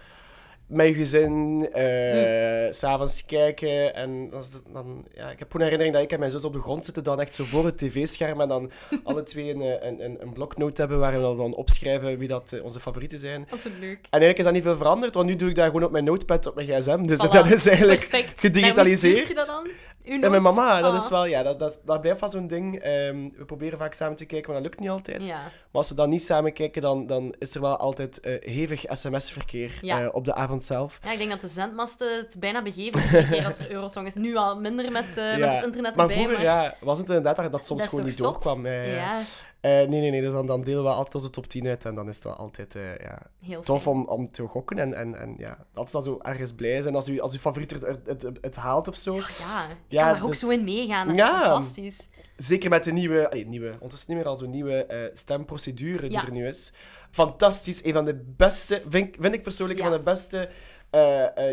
[0.73, 2.73] Met je gezin, Hm.
[2.73, 3.95] s'avonds kijken.
[3.95, 4.31] En
[4.73, 6.85] dan, ja, ik heb gewoon een herinnering dat ik en mijn zus op de grond
[6.85, 8.41] zitten, dan echt zo voor het tv-scherm.
[8.41, 8.71] En dan
[9.05, 12.53] alle twee een, eh, een, een, een bloknoot hebben waarin we dan opschrijven wie dat
[12.53, 13.47] eh, onze favorieten zijn.
[13.51, 13.99] Dat is leuk.
[14.11, 16.05] En eigenlijk is dat niet veel veranderd, want nu doe ik dat gewoon op mijn
[16.05, 17.03] notepad op mijn gsm.
[17.03, 17.31] Dus Voilà.
[17.31, 18.41] dat is eigenlijk Perfect.
[18.41, 19.29] gedigitaliseerd.
[19.29, 19.69] Je dat dan?
[20.05, 21.03] En mijn mama, dat Ah.
[21.03, 22.77] is wel, ja, dat, dat, dat blijft wel zo'n ding.
[22.79, 25.27] Ehm, we proberen vaak samen te kijken, maar dat lukt niet altijd.
[25.27, 25.41] Ja.
[25.43, 28.85] Maar als we dan niet samen kijken, dan, dan is er wel altijd eh, hevig
[28.89, 30.01] sms-verkeer Ja.
[30.03, 30.99] eh, op de avond zelf.
[31.05, 34.15] ja, ik denk dat de zendmasten het bijna begeven keer als er Eurosong is.
[34.15, 37.07] Nu al minder met, eh, met het internet maar erbij, vroeger maar ja, was het
[37.09, 38.33] inderdaad dat dat soms dat gewoon niet zot?
[38.33, 38.67] doorkwam.
[38.67, 39.19] Ja,
[39.63, 40.21] Eh, nee, nee, nee.
[40.21, 42.35] Dus dan, dan delen we altijd onze top 10 uit en dan is het wel
[42.35, 43.95] altijd eh, ja, heel tof fijn.
[43.97, 47.09] om, om te gokken en, en, en ja, altijd wel zo ergens blij zijn als
[47.09, 49.15] u, als uw favoriet het, het, haalt of zo.
[49.15, 51.07] Ja, je Ja, kan daar ook dus- zo in meegaan.
[51.07, 51.39] Dat is Ja.
[51.39, 52.09] fantastisch.
[52.37, 56.11] Zeker met de nieuwe, allee, nieuwe ondertussen niet meer al zo'n nieuwe eh, stemprocedure die
[56.19, 56.25] Ja.
[56.25, 56.73] er nu is.
[57.11, 57.85] Fantastisch.
[57.85, 60.49] Een van de beste, vind, vind ik persoonlijk, een van de beste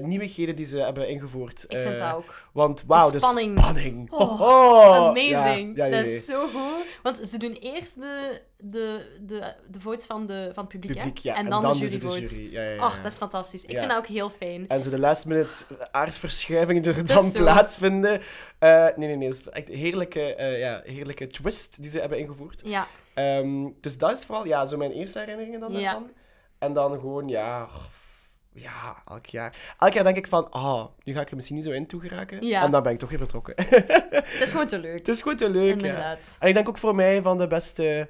[0.01, 1.63] nieuwigheden die ze hebben ingevoerd.
[1.67, 2.47] Ik vind Eh, dat ook.
[2.53, 3.59] Want wauw, De de spanning.
[3.59, 4.11] spanning.
[4.11, 5.77] Oh, Oh, Amazing.
[5.77, 6.85] Ja, ja, dat is zo goed.
[7.03, 10.97] Want ze doen eerst de, de, de, de votes van, de, van het publiek?
[10.97, 11.35] Publiek, ja.
[11.35, 12.31] en dan, de juryvotes.
[12.37, 12.77] jury.
[12.79, 13.01] Ach, ja.
[13.01, 13.65] dat is fantastisch.
[13.65, 14.67] Ik vind dat ook heel fijn.
[14.67, 18.21] En zo de last minute aardverschuivingen die er dan plaatsvinden.
[18.59, 19.29] Eh, nee, nee, nee.
[19.29, 22.61] Dat is echt een heerlijke, eh, ja, heerlijke twist die ze hebben ingevoerd.
[22.65, 26.09] Ja, Ehm, dus dat is vooral ja, zo mijn eerste herinneringen dan daarvan.
[26.59, 27.67] En dan gewoon, ja...
[28.61, 29.75] Ja, elk jaar.
[29.77, 32.01] Elk jaar denk ik van, ah, nu ga ik er misschien niet zo in toe
[32.01, 32.45] geraken.
[32.45, 32.63] Ja.
[32.63, 33.53] En dan ben ik toch weer vertrokken.
[34.25, 34.97] het is gewoon te leuk.
[34.97, 35.87] het is gewoon te leuk, ja.
[35.87, 36.37] Inderdaad.
[36.39, 38.09] En ik denk ook voor mij van de beste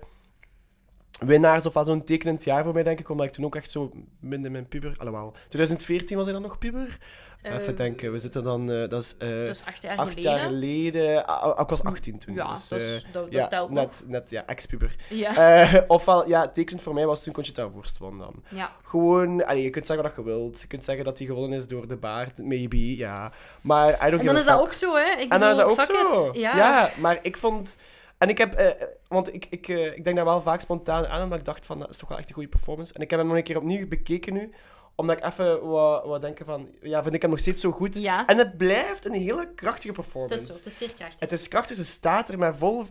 [1.19, 3.71] winnaars, of wel zo'n tekenend jaar voor mij, denk ik, omdat ik toen ook echt
[3.71, 4.93] zo minder mijn puber...
[4.97, 6.97] Alhoewel, 2014 was ik dan nog puber.
[7.41, 8.71] Even Eh, denken, we zitten dan...
[8.71, 10.31] eh, dat is Dus acht jaar acht geleden.
[10.31, 11.25] jaar geleden.
[11.25, 12.33] Ah, ah, ik was 18 toen.
[12.33, 13.79] Ja, dus, dat, eh, dat, telt nog.
[13.79, 14.95] net, net, ja, ex-puber.
[15.09, 15.85] Ja.
[15.87, 18.33] Ofwel, ja, tekenend voor mij was toen Conchita Wurst won dan.
[18.49, 18.71] ja.
[18.83, 20.61] Gewoon, allee, je kunt zeggen wat je wilt.
[20.61, 23.31] Je kunt zeggen dat hij gewonnen is door de baard, maybe, ja.
[23.61, 25.09] Maar I don't En dan a is dat ook zo, hè?
[25.19, 26.29] Ik En dan is dat ook zo.
[26.33, 26.91] Ja.
[26.97, 27.77] maar ik vond...
[28.17, 28.75] En ik heb...
[29.07, 31.89] want ik, ik, ik denk daar wel vaak spontaan aan, omdat ik dacht van, dat
[31.89, 32.93] is toch wel echt een goede performance.
[32.93, 34.51] En ik heb hem nog een keer opnieuw bekeken nu,
[34.99, 36.69] omdat ik even wat, wat denken van...
[36.81, 37.97] Ja, vind ik hem nog steeds zo goed?
[37.97, 40.43] Ja, En het blijft een hele krachtige het performance.
[40.43, 40.53] is zo.
[40.53, 41.19] Het is zeer krachtig.
[41.19, 42.85] Het is krachtig, ze staat er met vol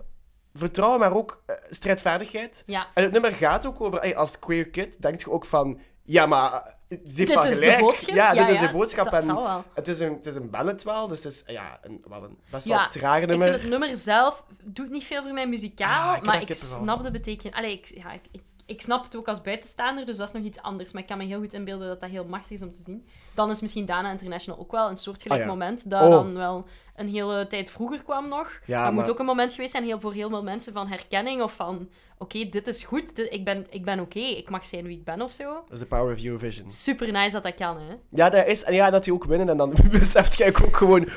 [0.55, 2.63] vertrouwen, maar ook eh, strijdvaardigheid.
[2.67, 2.87] Ja.
[2.95, 6.53] En het nummer gaat ook over, als queer kid, denk je ook van, ja, maar
[6.53, 7.77] eh, ze heeft Dit is gelijk.
[7.77, 8.15] de boodschap.
[8.15, 9.05] Ja, dit is de boodschap.
[9.05, 9.65] Dat en zal wel.
[9.75, 12.39] het is een, het is een ballad wel, dus het is ja, een, wel een
[12.51, 13.49] best Ja, wel Ik nummer.
[13.49, 17.03] vind het nummer zelf doet niet veel voor mij muzikaal, Ah, ik maar ik snap
[17.03, 17.55] de betekenis.
[17.57, 20.43] Allee, ik, ja, ik, ik, ik snap het ook als buitenstaander, dus dat is nog
[20.43, 20.93] iets anders.
[20.93, 23.07] Maar ik kan me heel goed inbeelden dat dat heel machtig is om te zien.
[23.35, 25.53] dan is misschien Dana International ook wel een soortgelijk Ah, ja.
[25.53, 25.91] moment.
[25.91, 26.11] Dat Oh.
[26.11, 28.61] dan wel een hele tijd vroeger kwam nog.
[28.67, 31.43] Ja, dat moet ook een moment geweest zijn heel, voor heel veel mensen van herkenning
[31.43, 31.89] of van...
[32.21, 35.05] Oké, dit is goed, dit- ik ben, ik ben oké, ik mag zijn wie ik
[35.05, 35.45] ben of zo.
[35.55, 36.71] Dat is de power of Eurovision.
[36.71, 37.95] Super nice dat dat kan, hè.
[38.11, 38.65] Ja, dat is.
[38.65, 39.49] En ja, dat die ook winnen.
[39.49, 41.09] En dan beseft jij ook gewoon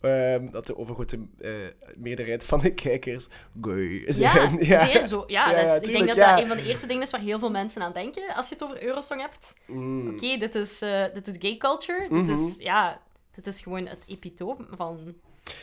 [0.00, 1.50] ehm, dat de overgrote eh,
[1.96, 3.28] meerderheid van de kijkers
[3.60, 4.58] gay zijn.
[4.66, 5.24] Ja, zeer zo.
[5.26, 6.30] Ja, Ja, dus ja, ik denk dat ja.
[6.32, 8.54] dat een van de eerste dingen is waar heel veel mensen aan denken als je
[8.54, 9.54] het over Eurosong hebt.
[9.66, 10.08] Mm.
[10.10, 12.00] Oké, dit, is, eh, dit is gay culture.
[12.08, 12.30] Dit Mhm.
[12.30, 15.14] is, ja, dit is gewoon het epitoom van...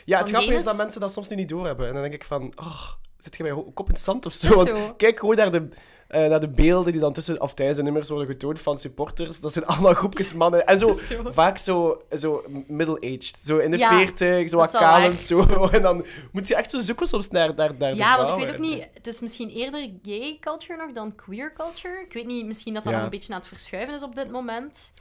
[0.04, 1.86] Ja, het grappige is dat mensen dat soms nu niet doorhebben.
[1.86, 2.82] En dan denk ik van, oh,
[3.18, 4.54] zit je mij ho- kop in het zand of zo?
[4.56, 4.94] Want zo.
[4.96, 5.68] kijk gewoon naar de,
[6.08, 9.40] eh, naar de beelden die dan tussen of tijdens de nummers worden getoond van supporters.
[9.40, 10.66] Dat zijn allemaal groepjes mannen.
[10.66, 11.22] En zo, zo.
[11.32, 13.40] vaak zo, zo middle-aged.
[13.44, 15.24] Zo in de Ja, veertig, zo dat wat is wel kalend.
[15.24, 15.46] Zo.
[15.76, 18.54] En dan moet je echt zo zoeken soms naar, naar, naar Ja, want ik weet
[18.54, 18.88] ook niet...
[18.94, 22.00] Het is misschien eerder gay culture nog dan queer culture.
[22.06, 22.98] Ik weet niet, misschien dat dat Ja.
[22.98, 24.92] nog een beetje aan het verschuiven is op dit moment.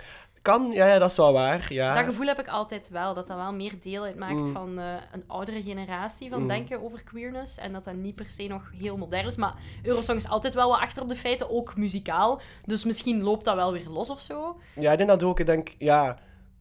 [0.47, 1.65] Kan, ja, ja, dat is wel waar.
[1.73, 1.93] Ja.
[1.95, 3.13] Dat gevoel heb ik altijd wel.
[3.13, 4.45] Dat dat wel meer deel uitmaakt Mm.
[4.53, 6.47] van eh, een oudere generatie van Mm.
[6.47, 7.57] denken over queerness.
[7.57, 9.35] En dat dat niet per se nog heel modern is.
[9.35, 12.41] Maar Eurosong is altijd wel wat achter op de feiten, ook muzikaal.
[12.65, 14.59] Dus misschien loopt dat wel weer los of zo.
[14.75, 15.39] Ja, ik denk dat ook.
[15.39, 16.17] Ik denk, ja,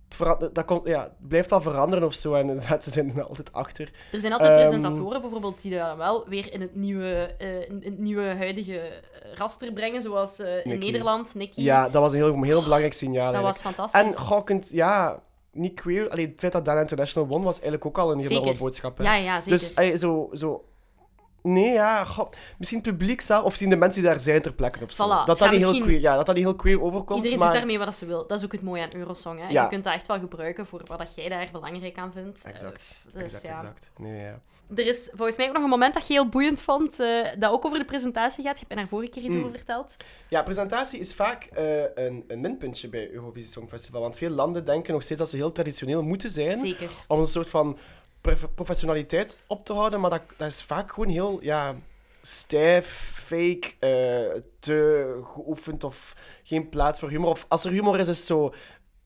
[0.09, 2.35] het dat komt, ja, het blijft wel veranderen of zo.
[2.35, 3.91] En inderdaad, ze zijn er altijd achter.
[4.13, 7.35] Er zijn altijd Ehm, presentatoren bijvoorbeeld die dat wel weer in het nieuwe,
[7.69, 9.03] in het nieuwe huidige
[9.35, 10.03] raster brengen.
[10.03, 10.85] Zoals eh, in Nicky.
[10.85, 11.61] Nederland, Nicky.
[11.61, 13.33] Ja, dat was een heel, heel belangrijk signaal.
[13.33, 13.65] dat eigenlijk.
[13.65, 14.29] was fantastisch.
[14.29, 16.09] En kunt, ja, niet queer.
[16.09, 18.57] Allee, het feit dat Dana International won was eigenlijk ook al een Zeker.
[18.57, 18.99] boodschap.
[18.99, 19.05] hè.
[19.05, 19.59] Ja, ja, zeker.
[19.59, 20.65] Dus allee, zo, zo.
[21.47, 24.53] Nee, ja, goh, misschien het publiek zelf, of zien de mensen die daar zijn ter
[24.53, 25.05] plekke of zo.
[25.07, 27.17] Voilà, dat, dat, niet heel queer, ja, dat dat niet heel queer overkomt.
[27.17, 27.51] Iedereen maar...
[27.51, 28.27] doet daarmee wat ze wil.
[28.27, 29.41] Dat is ook het mooie aan Eurosong.
[29.41, 29.49] Hè?
[29.49, 29.63] Ja.
[29.63, 32.45] Je kunt dat echt wel gebruiken voor wat dat jij daar belangrijk aan vindt.
[32.45, 33.55] Exact, Eh, dus, exact, ja.
[33.55, 33.91] exact.
[33.99, 34.41] Nee, ja.
[34.77, 37.51] Er is volgens mij ook nog een moment dat je heel boeiend vond, eh, dat
[37.53, 38.53] ook over de presentatie gaat.
[38.53, 39.41] Je hebt mij daar vorige keer iets Mm.
[39.45, 39.97] over verteld.
[40.29, 44.01] Ja, presentatie is vaak eh, een, een minpuntje bij Eurovisie Songfestival.
[44.01, 46.57] Want veel landen denken nog steeds dat ze heel traditioneel moeten zijn.
[46.57, 46.91] Zeker.
[47.09, 47.79] Om een soort van
[48.55, 50.01] professionaliteit op te houden.
[50.01, 51.75] Maar dat, dat is vaak gewoon heel ja,
[52.23, 57.31] stijf, fake, eh, te geoefend of geen plaats voor humor.
[57.31, 58.55] Of als er humor is, is het zo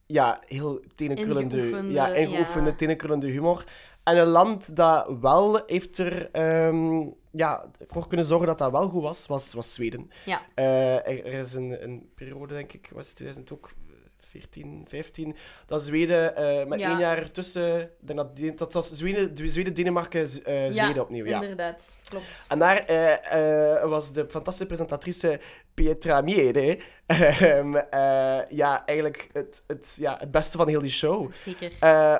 [0.05, 3.33] ja, heel tenenkrullende, Ingeoefende, ja, ingeoefende ja.
[3.33, 3.65] humor.
[4.03, 8.89] En een land dat wel heeft er ehm, ja, voor kunnen zorgen dat dat wel
[8.89, 10.11] goed was, was, was Zweden.
[10.25, 10.41] Ja.
[10.55, 13.71] Eh, er, er is een, een periode, denk ik, was het 2000 ook
[14.31, 16.89] 14, 15, dat Zweden eh, met Ja.
[16.89, 20.27] één jaar ertussen, denk dat, dat was Zweden, Zweden Denemarken, eh,
[20.69, 21.25] Zweden opnieuw.
[21.25, 21.41] Ja.
[21.41, 21.97] inderdaad.
[22.09, 22.45] Klopt.
[22.47, 25.39] En daar eh, was de fantastische presentatrice
[25.73, 31.31] Pietra Miede ehm, eh, ja, eigenlijk het, het, ja, het beste van heel die show.
[31.33, 31.71] Zeker.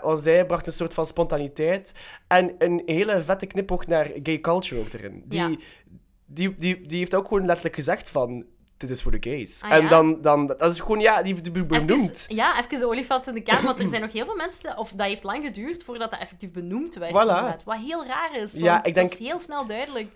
[0.04, 1.94] Want zij bracht een soort van spontaniteit
[2.28, 5.24] en een hele vette knipoog naar gay culture ook erin.
[5.26, 5.56] Die, Ja.
[6.26, 8.46] die, die, die heeft ook gewoon letterlijk gezegd van,
[8.82, 9.62] dit is voor de gays.
[9.64, 9.90] Ah, en ja?
[9.90, 11.92] dan, dan, dat is gewoon, ja, die, die benoemd.
[11.92, 14.78] Even, ja, even de olifant in de kamer, want er zijn nog heel veel mensen,
[14.78, 17.12] of dat heeft lang geduurd voordat dat effectief benoemd werd.
[17.12, 17.64] Voilà.
[17.66, 20.08] Wat heel raar is, want Ja, ik het denk- was heel snel duidelijk.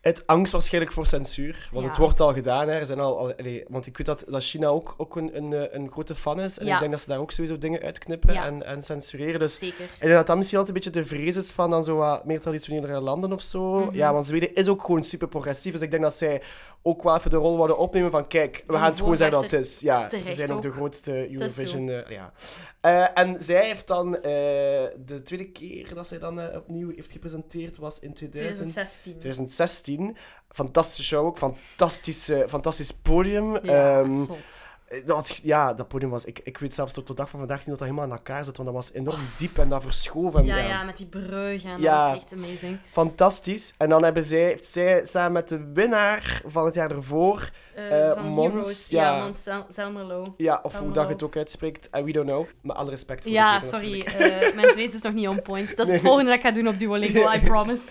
[0.00, 1.68] Het angst waarschijnlijk voor censuur.
[1.72, 1.90] Want Ja.
[1.90, 2.68] het wordt al gedaan.
[2.68, 2.74] Hè.
[2.74, 3.32] Er zijn al, al,
[3.68, 6.58] want ik weet dat, dat China ook, ook een, een, eh, een grote fan is.
[6.58, 6.74] En Ja.
[6.74, 8.46] ik denk dat ze daar ook sowieso dingen uitknippen Ja.
[8.46, 9.40] en, en censureren.
[9.40, 9.84] Dus Zeker.
[9.84, 12.24] ik denk dat dat misschien altijd een beetje de vrees is van dan zo wat
[12.24, 13.78] meer traditionelere landen of zo.
[13.78, 13.94] Mhm.
[13.94, 15.72] Ja, want Zweden is ook gewoon super progressief.
[15.72, 16.42] Dus ik denk dat zij
[16.82, 19.50] ook wel even de rol wilden opnemen van kijk, we gaan het gewoon zeggen dat
[19.50, 19.80] het is.
[19.80, 21.30] Ja, ze zijn ook de grootste.
[21.32, 21.88] Eurovision.
[21.88, 22.32] eh, ja.
[22.80, 27.98] Eh, en zij heeft dan de tweede keer dat zij dan opnieuw heeft gepresenteerd was
[28.00, 28.56] in 2000.
[28.72, 29.12] 2016.
[29.18, 29.87] 2016.
[30.50, 31.38] Fantastische show ook.
[31.38, 33.52] Fantastisch, eh, fantastisch podium.
[33.66, 34.16] Ja, Ehm,
[35.04, 36.24] dat, was- ja, dat podium was...
[36.24, 38.44] Ik, ik weet zelfs tot de dag van vandaag niet dat dat helemaal aan elkaar
[38.44, 40.44] zit, want dat was enorm diep en dat verschoven.
[40.44, 40.66] Ja, ja.
[40.68, 42.06] ja, met die brug en Ja.
[42.06, 42.78] dat is echt amazing.
[42.92, 43.74] Fantastisch.
[43.78, 47.50] En dan hebben zij, heeft zij samen met de winnaar van het jaar ervoor...
[47.78, 49.16] Eh, Eh, van Mons, Heroes, ja.
[49.16, 49.44] ja, Mons.
[50.36, 51.88] Ja, of hoe dat je het ook uitspreekt.
[51.90, 52.46] And we don't know.
[52.62, 54.00] Met alle respect voor Ja, Zweden sorry.
[54.30, 55.68] eh, mijn Zweeds is nog niet on point.
[55.76, 55.92] Dat is Nee.
[55.92, 57.88] het volgende dat ik ga doen op Duolingo, I promise.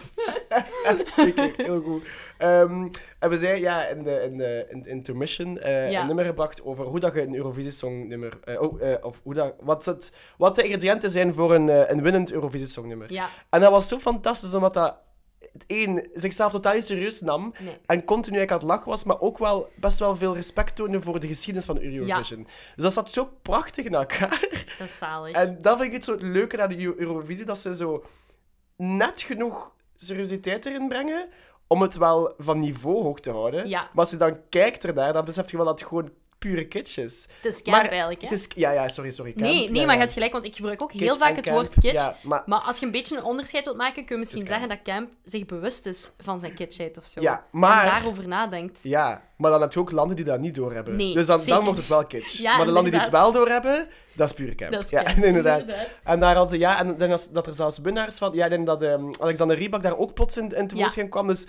[1.16, 2.04] Zeker, heel goed.
[2.38, 2.88] Ehm,
[3.20, 6.02] hebben zij ja, in de, in de in de intermission eh, Ja.
[6.02, 8.40] een nummer gebracht over hoe dat je een Eurovisie-songnummer...
[8.44, 11.90] eh, oh, eh, of hoe dat, wat, het, wat de ingrediënten zijn voor een, eh,
[11.90, 13.14] een winnend Eurovisie-songnummer.
[13.14, 14.98] Ja, En dat was zo fantastisch, omdat dat
[15.58, 17.78] het één zichzelf totaal niet serieus nam nee.
[17.86, 21.02] en continu eigenlijk aan het lachen was, maar ook wel best wel veel respect toonde
[21.02, 22.48] voor de geschiedenis van Eurovision.
[22.76, 24.48] Dus dat zat zo prachtig in elkaar.
[24.78, 25.36] Dat is zalig.
[25.36, 28.04] En dat vind ik het zo leuke aan de Eu- Eurovisie, dat ze zo
[28.76, 31.30] net genoeg seriositeit erin brengen
[31.68, 33.68] om het wel van niveau hoog te houden.
[33.68, 33.82] Ja.
[33.82, 36.98] Maar als je dan kijkt ernaar, dan besef je wel dat het gewoon pure kitsch
[36.98, 37.28] is.
[37.42, 38.28] Het is camp Maar eigenlijk, hè?
[38.28, 39.32] Het is, ja, ja, sorry, sorry.
[39.32, 39.46] camp.
[39.46, 41.44] Nee, Ja, nee, maar je hebt gelijk, want ik gebruik ook heel vaak en het
[41.46, 41.58] camp.
[41.58, 42.06] woord kitsch.
[42.06, 44.70] Ja, maar, Maar als je een beetje een onderscheid wilt maken, kun je misschien zeggen
[44.70, 47.22] dat Camp zich bewust is van zijn kitschheid of zo.
[47.22, 48.80] ja, En maar, daarover nadenkt.
[48.84, 50.96] ja, maar dan heb je ook landen die dat niet doorhebben.
[50.96, 52.40] Nee, dus dan, dan wordt het wel kitsch.
[52.40, 54.72] Ja, maar de landen die het wel doorhebben, dat is pure camp.
[54.72, 55.60] Dat is ja, camp, inderdaad.
[55.60, 55.88] inderdaad.
[56.04, 58.66] En daar hadden ze, ja, en denk dat, er zelfs winnaars van, ja, ik denk
[58.66, 61.28] dat ehm, Alexander Rybak daar ook plots in, in tevoorschijn kwam.
[61.28, 61.48] Dus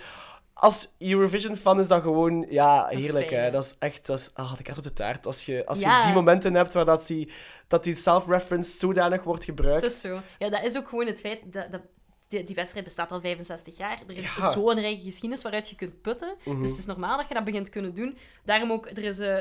[0.59, 3.27] als Eurovision-fan is dat gewoon, ja, is heerlijk.
[3.27, 3.45] fijn, hè.
[3.45, 3.51] hè.
[3.51, 5.25] Dat is echt, dat is, ah, de kaas op de taart.
[5.25, 5.97] Als je, als Ja.
[5.99, 7.31] je die momenten hebt waar dat die,
[7.67, 9.81] dat die self-reference zodanig wordt gebruikt.
[9.83, 10.19] Het is zo.
[10.39, 11.71] Ja, dat is ook gewoon het feit dat...
[11.71, 11.81] dat
[12.29, 13.99] die, die wedstrijd bestaat al 65 jaar.
[14.07, 14.51] Er is Ja.
[14.51, 16.35] zo'n rijke geschiedenis waaruit je kunt putten.
[16.45, 16.61] Mhm.
[16.61, 18.17] Dus het is normaal dat je dat begint te kunnen doen.
[18.45, 19.37] Daarom ook, er is eh,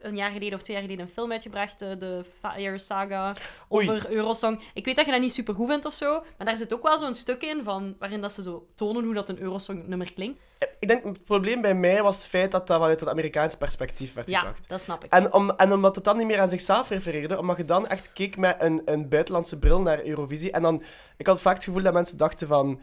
[0.00, 3.32] een jaar geleden of twee jaar geleden een film uitgebracht, eh, de Fire Saga,
[3.72, 3.90] Oei.
[3.90, 4.62] over Eurosong.
[4.74, 6.82] Ik weet dat je dat niet super goed vindt of zo, maar daar zit ook
[6.82, 10.40] wel zo'n stuk in van, waarin dat ze zo tonen hoe dat een Eurosong-nummer klinkt.
[10.78, 14.14] Ik denk, het probleem bij mij was het feit dat dat vanuit het Amerikaans perspectief
[14.14, 14.68] werd Ja, gebracht.
[14.68, 15.12] dat snap ik.
[15.12, 18.12] En, om, en omdat het dan niet meer aan zichzelf refereerde, omdat je dan echt
[18.12, 20.50] keek met een, een buitenlandse bril naar Eurovisie.
[20.52, 20.82] En dan,
[21.16, 22.80] ik had vaak het gevoel dat mensen dachten van...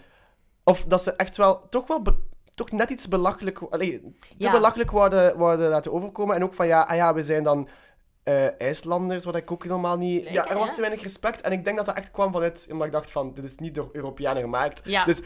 [0.63, 2.17] Of dat ze echt wel, toch wel, be-
[2.53, 3.59] toch net iets belachelijk...
[3.69, 4.51] Allee, te Ja.
[4.51, 6.35] belachelijk wouden, wouden laten overkomen.
[6.35, 7.69] En ook van, ja, ah ja, we zijn dan
[8.23, 10.29] eh, IJslanders, wat ik ook helemaal niet...
[10.29, 10.75] Ja, er was hè?
[10.75, 11.41] te weinig respect.
[11.41, 13.75] En ik denk dat dat echt kwam vanuit, omdat ik dacht van, dit is niet
[13.75, 14.81] door Europeanen gemaakt.
[14.83, 15.03] Ja.
[15.03, 15.21] Dus...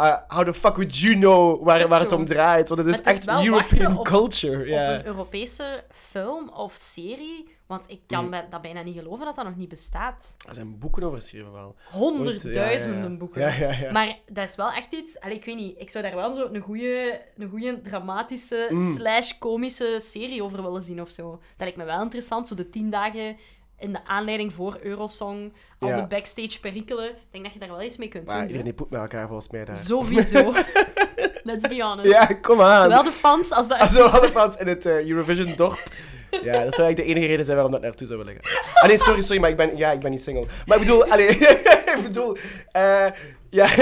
[0.00, 2.68] uh, how the fuck would you know waar, waar het om draait?
[2.68, 4.66] Want het is Maar het is echt European op- culture.
[4.66, 4.92] Ja.
[4.92, 8.30] Op een Europese film of serie, want ik kan Mm.
[8.30, 10.36] bij- dat bijna niet geloven dat dat nog niet bestaat.
[10.48, 11.74] Er zijn boeken over geschreven wel.
[11.90, 13.40] Honderdduizenden Ja, ja, boeken.
[13.40, 13.92] Ja, ja, ja.
[13.92, 15.20] Maar dat is wel echt iets...
[15.20, 18.94] Allee, ik weet niet, ik zou daar wel zo een goede, een goede dramatische Mm.
[18.96, 21.30] slash komische serie over willen zien of zo.
[21.30, 23.36] Dat lijkt me wel interessant, zo de tien dagen
[23.78, 26.00] in de aanleiding voor Eurosong, al Ja.
[26.00, 27.08] de backstage perikelen.
[27.08, 28.42] Ik denk dat je daar wel iets mee kunt Maar doen.
[28.46, 28.70] iedereen zo.
[28.70, 29.76] die poept met elkaar volgens mij daar.
[29.76, 30.52] Sowieso.
[31.42, 32.08] Let's be honest.
[32.10, 32.82] Ja, kom aan.
[32.82, 34.20] Zowel de fans als de Zo artiesten.
[34.20, 35.82] alle fans in het eh, Eurovision dorp.
[36.30, 38.72] Ja, dat zou eigenlijk de enige reden zijn waarom dat naartoe zou willen gaan.
[38.74, 40.46] Ah nee, sorry, sorry, maar ik ben, ja, ik ben niet single.
[40.66, 41.28] Maar ik bedoel, allee,
[41.96, 42.36] ik bedoel,
[42.72, 43.06] eh
[43.50, 43.72] ja.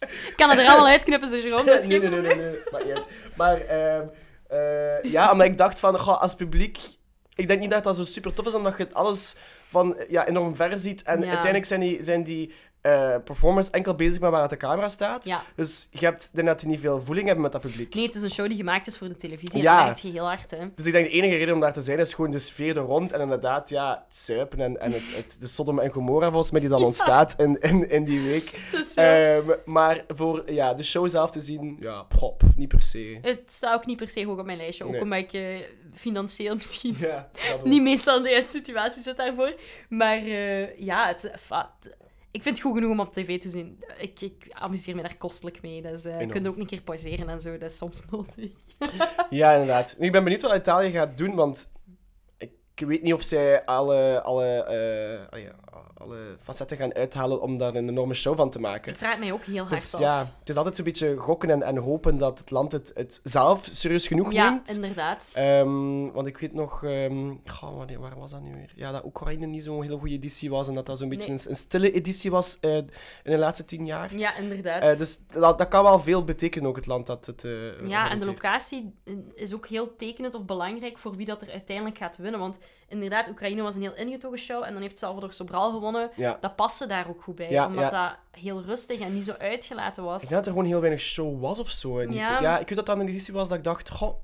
[0.00, 1.64] Ik kan het er allemaal uitknippen, Jerome.
[1.64, 3.08] Dat is nee, geen nee, nee, nee, nee, maakt niet uit.
[3.36, 4.02] Maar ehm,
[4.48, 6.78] eh, ja, omdat ik dacht van, goh, als publiek,
[7.34, 10.26] ik denk niet dat dat zo super tof is, omdat je het alles van ja,
[10.26, 11.02] enorm ver ziet.
[11.02, 11.26] En Ja.
[11.26, 12.52] uiteindelijk zijn die, zijn die
[12.84, 15.24] eh, performers enkel bezig met waar dat de camera staat.
[15.24, 15.42] Ja.
[15.56, 17.94] Dus je hebt, denk dat die niet veel voeling hebben met dat publiek.
[17.94, 19.54] Nee, het is een show die gemaakt is voor de televisie.
[19.54, 19.76] En Ja.
[19.76, 20.58] dat werkt je heel hard, hè.
[20.74, 22.82] Dus ik denk de enige reden om daar te zijn is gewoon de sfeer er
[22.82, 23.12] rond.
[23.12, 26.60] En inderdaad, ja, het zuipen en, en het, het, de Sodom en Gomorra volgens mij
[26.60, 28.52] die dan ontstaat in, in, in die week.
[28.72, 28.94] Dus,
[29.64, 33.18] maar voor ja, de show zelf te zien, ja, pop, niet per se.
[33.22, 34.84] Het staat ook niet per se hoog op mijn lijstje.
[34.84, 35.00] Ook Nee.
[35.02, 35.42] omdat ik eh,
[35.94, 36.96] financieel misschien
[37.64, 39.54] niet meestal in de juiste situatie zit daarvoor.
[39.88, 41.96] Maar eh, ja, het, het-
[42.34, 43.84] ik vind het goed genoeg om op tv te zien.
[43.98, 45.82] Ik, ik amuseer me daar kostelijk mee.
[45.82, 47.58] Dus eh, je kunt ook een keer pauzeren en zo.
[47.58, 48.50] Dat is soms nodig.
[49.30, 49.96] Ja, inderdaad.
[49.98, 51.72] Nu, ik ben benieuwd wat Italië gaat doen, want
[52.38, 55.54] ik weet niet of zij alle, alle, eh, ah ja,
[55.94, 58.92] alle facetten gaan uithalen om daar een enorme show van te maken.
[58.92, 60.00] Ik vraag het mij ook heel Het hard is, af.
[60.00, 63.20] ja, het is altijd zo'n beetje gokken en, en hopen dat het land het, het
[63.24, 64.68] zelf serieus genoeg Ja, neemt.
[64.74, 65.32] inderdaad.
[65.34, 68.72] Ehm, want ik weet nog, ehm goh, wanneer- waar was dat nu weer?
[68.76, 71.38] Ja, dat Oekraïne niet zo'n hele goede editie was en dat dat zo'n beetje Nee.
[71.38, 72.86] een, een stille editie was eh, in
[73.22, 74.16] de laatste tien jaar.
[74.16, 74.82] Ja, inderdaad.
[74.82, 77.44] Eh, dus dat, dat kan wel veel betekenen, ook het land dat het.
[77.44, 78.94] eh, Ja, en de locatie
[79.34, 82.40] is ook heel tekenend of belangrijk voor wie dat er uiteindelijk gaat winnen.
[82.40, 82.58] Want
[82.88, 86.10] inderdaad, Oekraïne was een heel ingetogen show en dan heeft Salvador Sobral gewonnen.
[86.16, 86.38] Ja.
[86.40, 88.08] Dat paste daar ook goed bij, Ja, omdat ja.
[88.08, 90.22] dat heel rustig en niet zo uitgelaten was.
[90.22, 91.98] Ik denk dat er gewoon heel weinig show was of zo.
[91.98, 94.14] En ja, ik weet dat dat een editie was dat ik dacht, goh,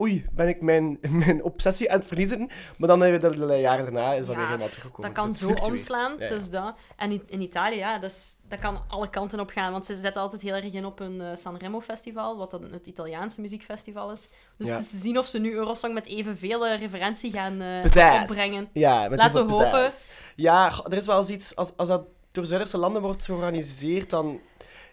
[0.00, 2.50] oei, ben ik mijn, mijn obsessie aan het verliezen?
[2.78, 5.14] Maar dan hebben we jaren daarna is dat Ja, weer helemaal teruggekomen.
[5.14, 5.80] Dat kan Dus zo het fluctueert.
[5.80, 6.32] omslaan, Ja, ja.
[6.32, 6.74] het is dat.
[6.96, 9.72] En in, in Italië, ja, dat, is, dat kan alle kanten op gaan.
[9.72, 12.86] Want ze zetten altijd heel erg in op een eh, Sanremo festival, wat dan het
[12.86, 14.30] Italiaanse muziekfestival is.
[14.56, 18.22] Dus het is te zien of ze nu Eurosong met evenveel eh, referentie gaan eh,
[18.22, 18.68] opbrengen.
[18.72, 19.90] Ja, met Laten we hopen.
[20.36, 24.40] Ja, er is wel eens iets, als, als dat door Zuiderse landen wordt georganiseerd, dan...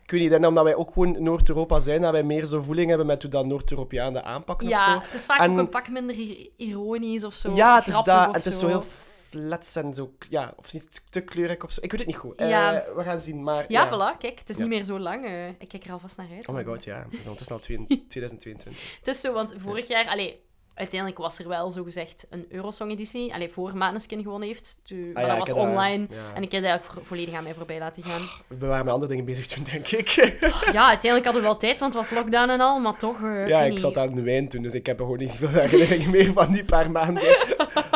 [0.03, 2.61] Ik weet niet, ik denk omdat wij ook gewoon Noord-Europa zijn, dat wij meer zo
[2.61, 5.05] voeling hebben met hoe dat Noord-Europeanen aanpakken of Ja, zo.
[5.05, 7.51] het is vaak En- ook een pak minder ir- ironisch of zo.
[7.55, 8.27] Ja, het is dat.
[8.27, 8.81] of Het is zo heel
[9.29, 10.11] flats en zo...
[10.29, 11.81] Ja, of niet te kleurrijk of zo.
[11.81, 12.39] Ik weet het niet goed.
[12.39, 12.73] Ja.
[12.81, 13.65] Eh, we gaan zien, maar...
[13.67, 13.87] Ja, ja.
[13.89, 14.61] voilà, kijk, het is Ja.
[14.61, 15.25] niet meer zo lang.
[15.25, 16.47] eh, ik kijk er alvast naar uit.
[16.47, 16.95] Oh my god, ja.
[17.09, 18.97] Zijn ondertussen al twee- 2022.
[18.99, 20.43] Het is zo, want vorig jaar, allee,
[20.75, 23.33] uiteindelijk was er wel zogezegd een Eurosong-editie.
[23.33, 24.79] Allee, voor Maneskin gewonnen heeft.
[24.83, 26.05] Toen, maar Ah ja, dat was dat- online.
[26.09, 26.17] ja.
[26.35, 28.21] En ik heb dat eigenlijk vo- volledig aan mij voorbij laten gaan.
[28.47, 30.07] We waren met andere dingen bezig toen, denk ik.
[30.71, 32.79] Ja, uiteindelijk hadden we wel tijd, want het was lockdown en al.
[32.79, 33.79] Maar toch, eh, ja, ik niet.
[33.79, 36.51] zat aan de wijn toen, dus ik heb er gewoon niet veel herinneringen meer van
[36.51, 37.23] die paar maanden.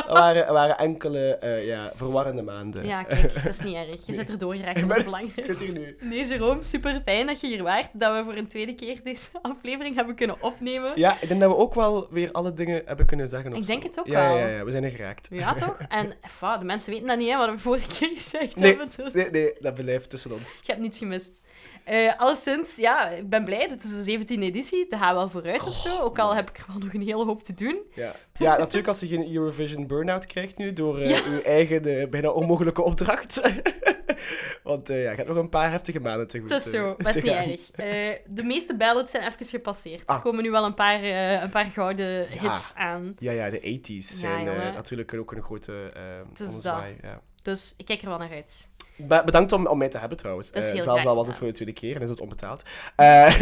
[0.08, 2.86] waren, waren enkele eh, ja, verwarrende maanden.
[2.86, 4.06] Ja, kijk, dat is niet erg.
[4.06, 5.48] Je zit er doorgeraakt, dat is belangrijk.
[5.48, 5.98] Ik hier nu.
[6.00, 7.90] Nee, Jerome, super fijn dat je hier waart.
[7.94, 10.92] Dat we voor een tweede keer deze aflevering hebben kunnen opnemen.
[10.96, 13.54] Ja, ik denk dat we ook wel weer alle dingen hebben kunnen zeggen.
[13.54, 14.38] Ik denk het ook ja, wel.
[14.38, 15.28] Ja, ja, we zijn er geraakt.
[15.32, 15.78] Ja, toch?
[15.88, 16.14] En
[16.60, 18.90] de mensen weten dat niet, hè, wat we vorige keer gezegd Nee, hebben.
[18.96, 20.60] Dus Nee, nee, dat blijft tussen ons.
[20.62, 21.42] ik heb niets gemist.
[21.88, 23.68] Eh alleszins, ja, ik ben blij.
[23.70, 24.86] Het is de 17e editie.
[24.90, 26.00] Het gaat wel vooruit of zo.
[26.00, 27.78] Ook al heb ik er wel nog een hele hoop te doen.
[27.96, 28.16] Ja.
[28.38, 31.20] ja, natuurlijk als je geen Eurovision burn-out krijgt nu door Ja.
[31.30, 33.42] uw eigen eh, bijna onmogelijke opdracht.
[34.64, 36.50] Want ja, je hebt nog een paar heftige maanden te goed.
[36.50, 37.32] Het is zo, dat is te niet
[37.76, 37.86] gaan.
[37.86, 38.20] erg.
[38.28, 40.02] De meeste ballads zijn even gepasseerd.
[40.10, 40.22] Er Ah.
[40.24, 41.04] komen nu wel een paar,
[41.44, 43.16] een paar gouden hits aan.
[43.20, 46.02] Ja, ja, de 80s Ja, zijn natuurlijk ook een grote eh
[46.42, 47.22] is ommezwaai, Ja.
[47.48, 48.68] Dus ik kijk er wel naar uit.
[48.96, 50.52] Be- bedankt om, om mij te hebben trouwens.
[50.52, 52.64] Eh, zelfs al was het voor de tweede keer en is het onbetaald.
[52.96, 53.42] Eh,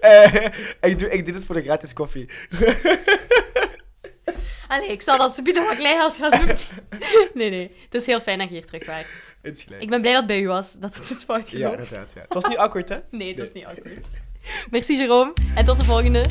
[0.00, 0.44] eh,
[0.90, 2.28] ik, doe, ik deed het voor de gratis koffie.
[4.68, 6.58] Allee, ik zal dat subiet nog wat kleingeld gaan zoeken.
[7.34, 7.70] Nee, nee.
[7.84, 9.34] Het is heel fijn dat je hier terug waart.
[9.42, 9.82] Het is gelijk.
[9.82, 11.78] Ik ben blij dat het bij u was, dat het is fout Ja, gelopen.
[11.78, 12.12] inderdaad.
[12.14, 12.20] Ja.
[12.20, 12.98] Het was niet awkward, hè?
[13.10, 13.64] Nee, het was Nee.
[13.66, 14.08] niet awkward.
[14.70, 15.32] Merci, Jerome.
[15.54, 16.24] En tot de volgende.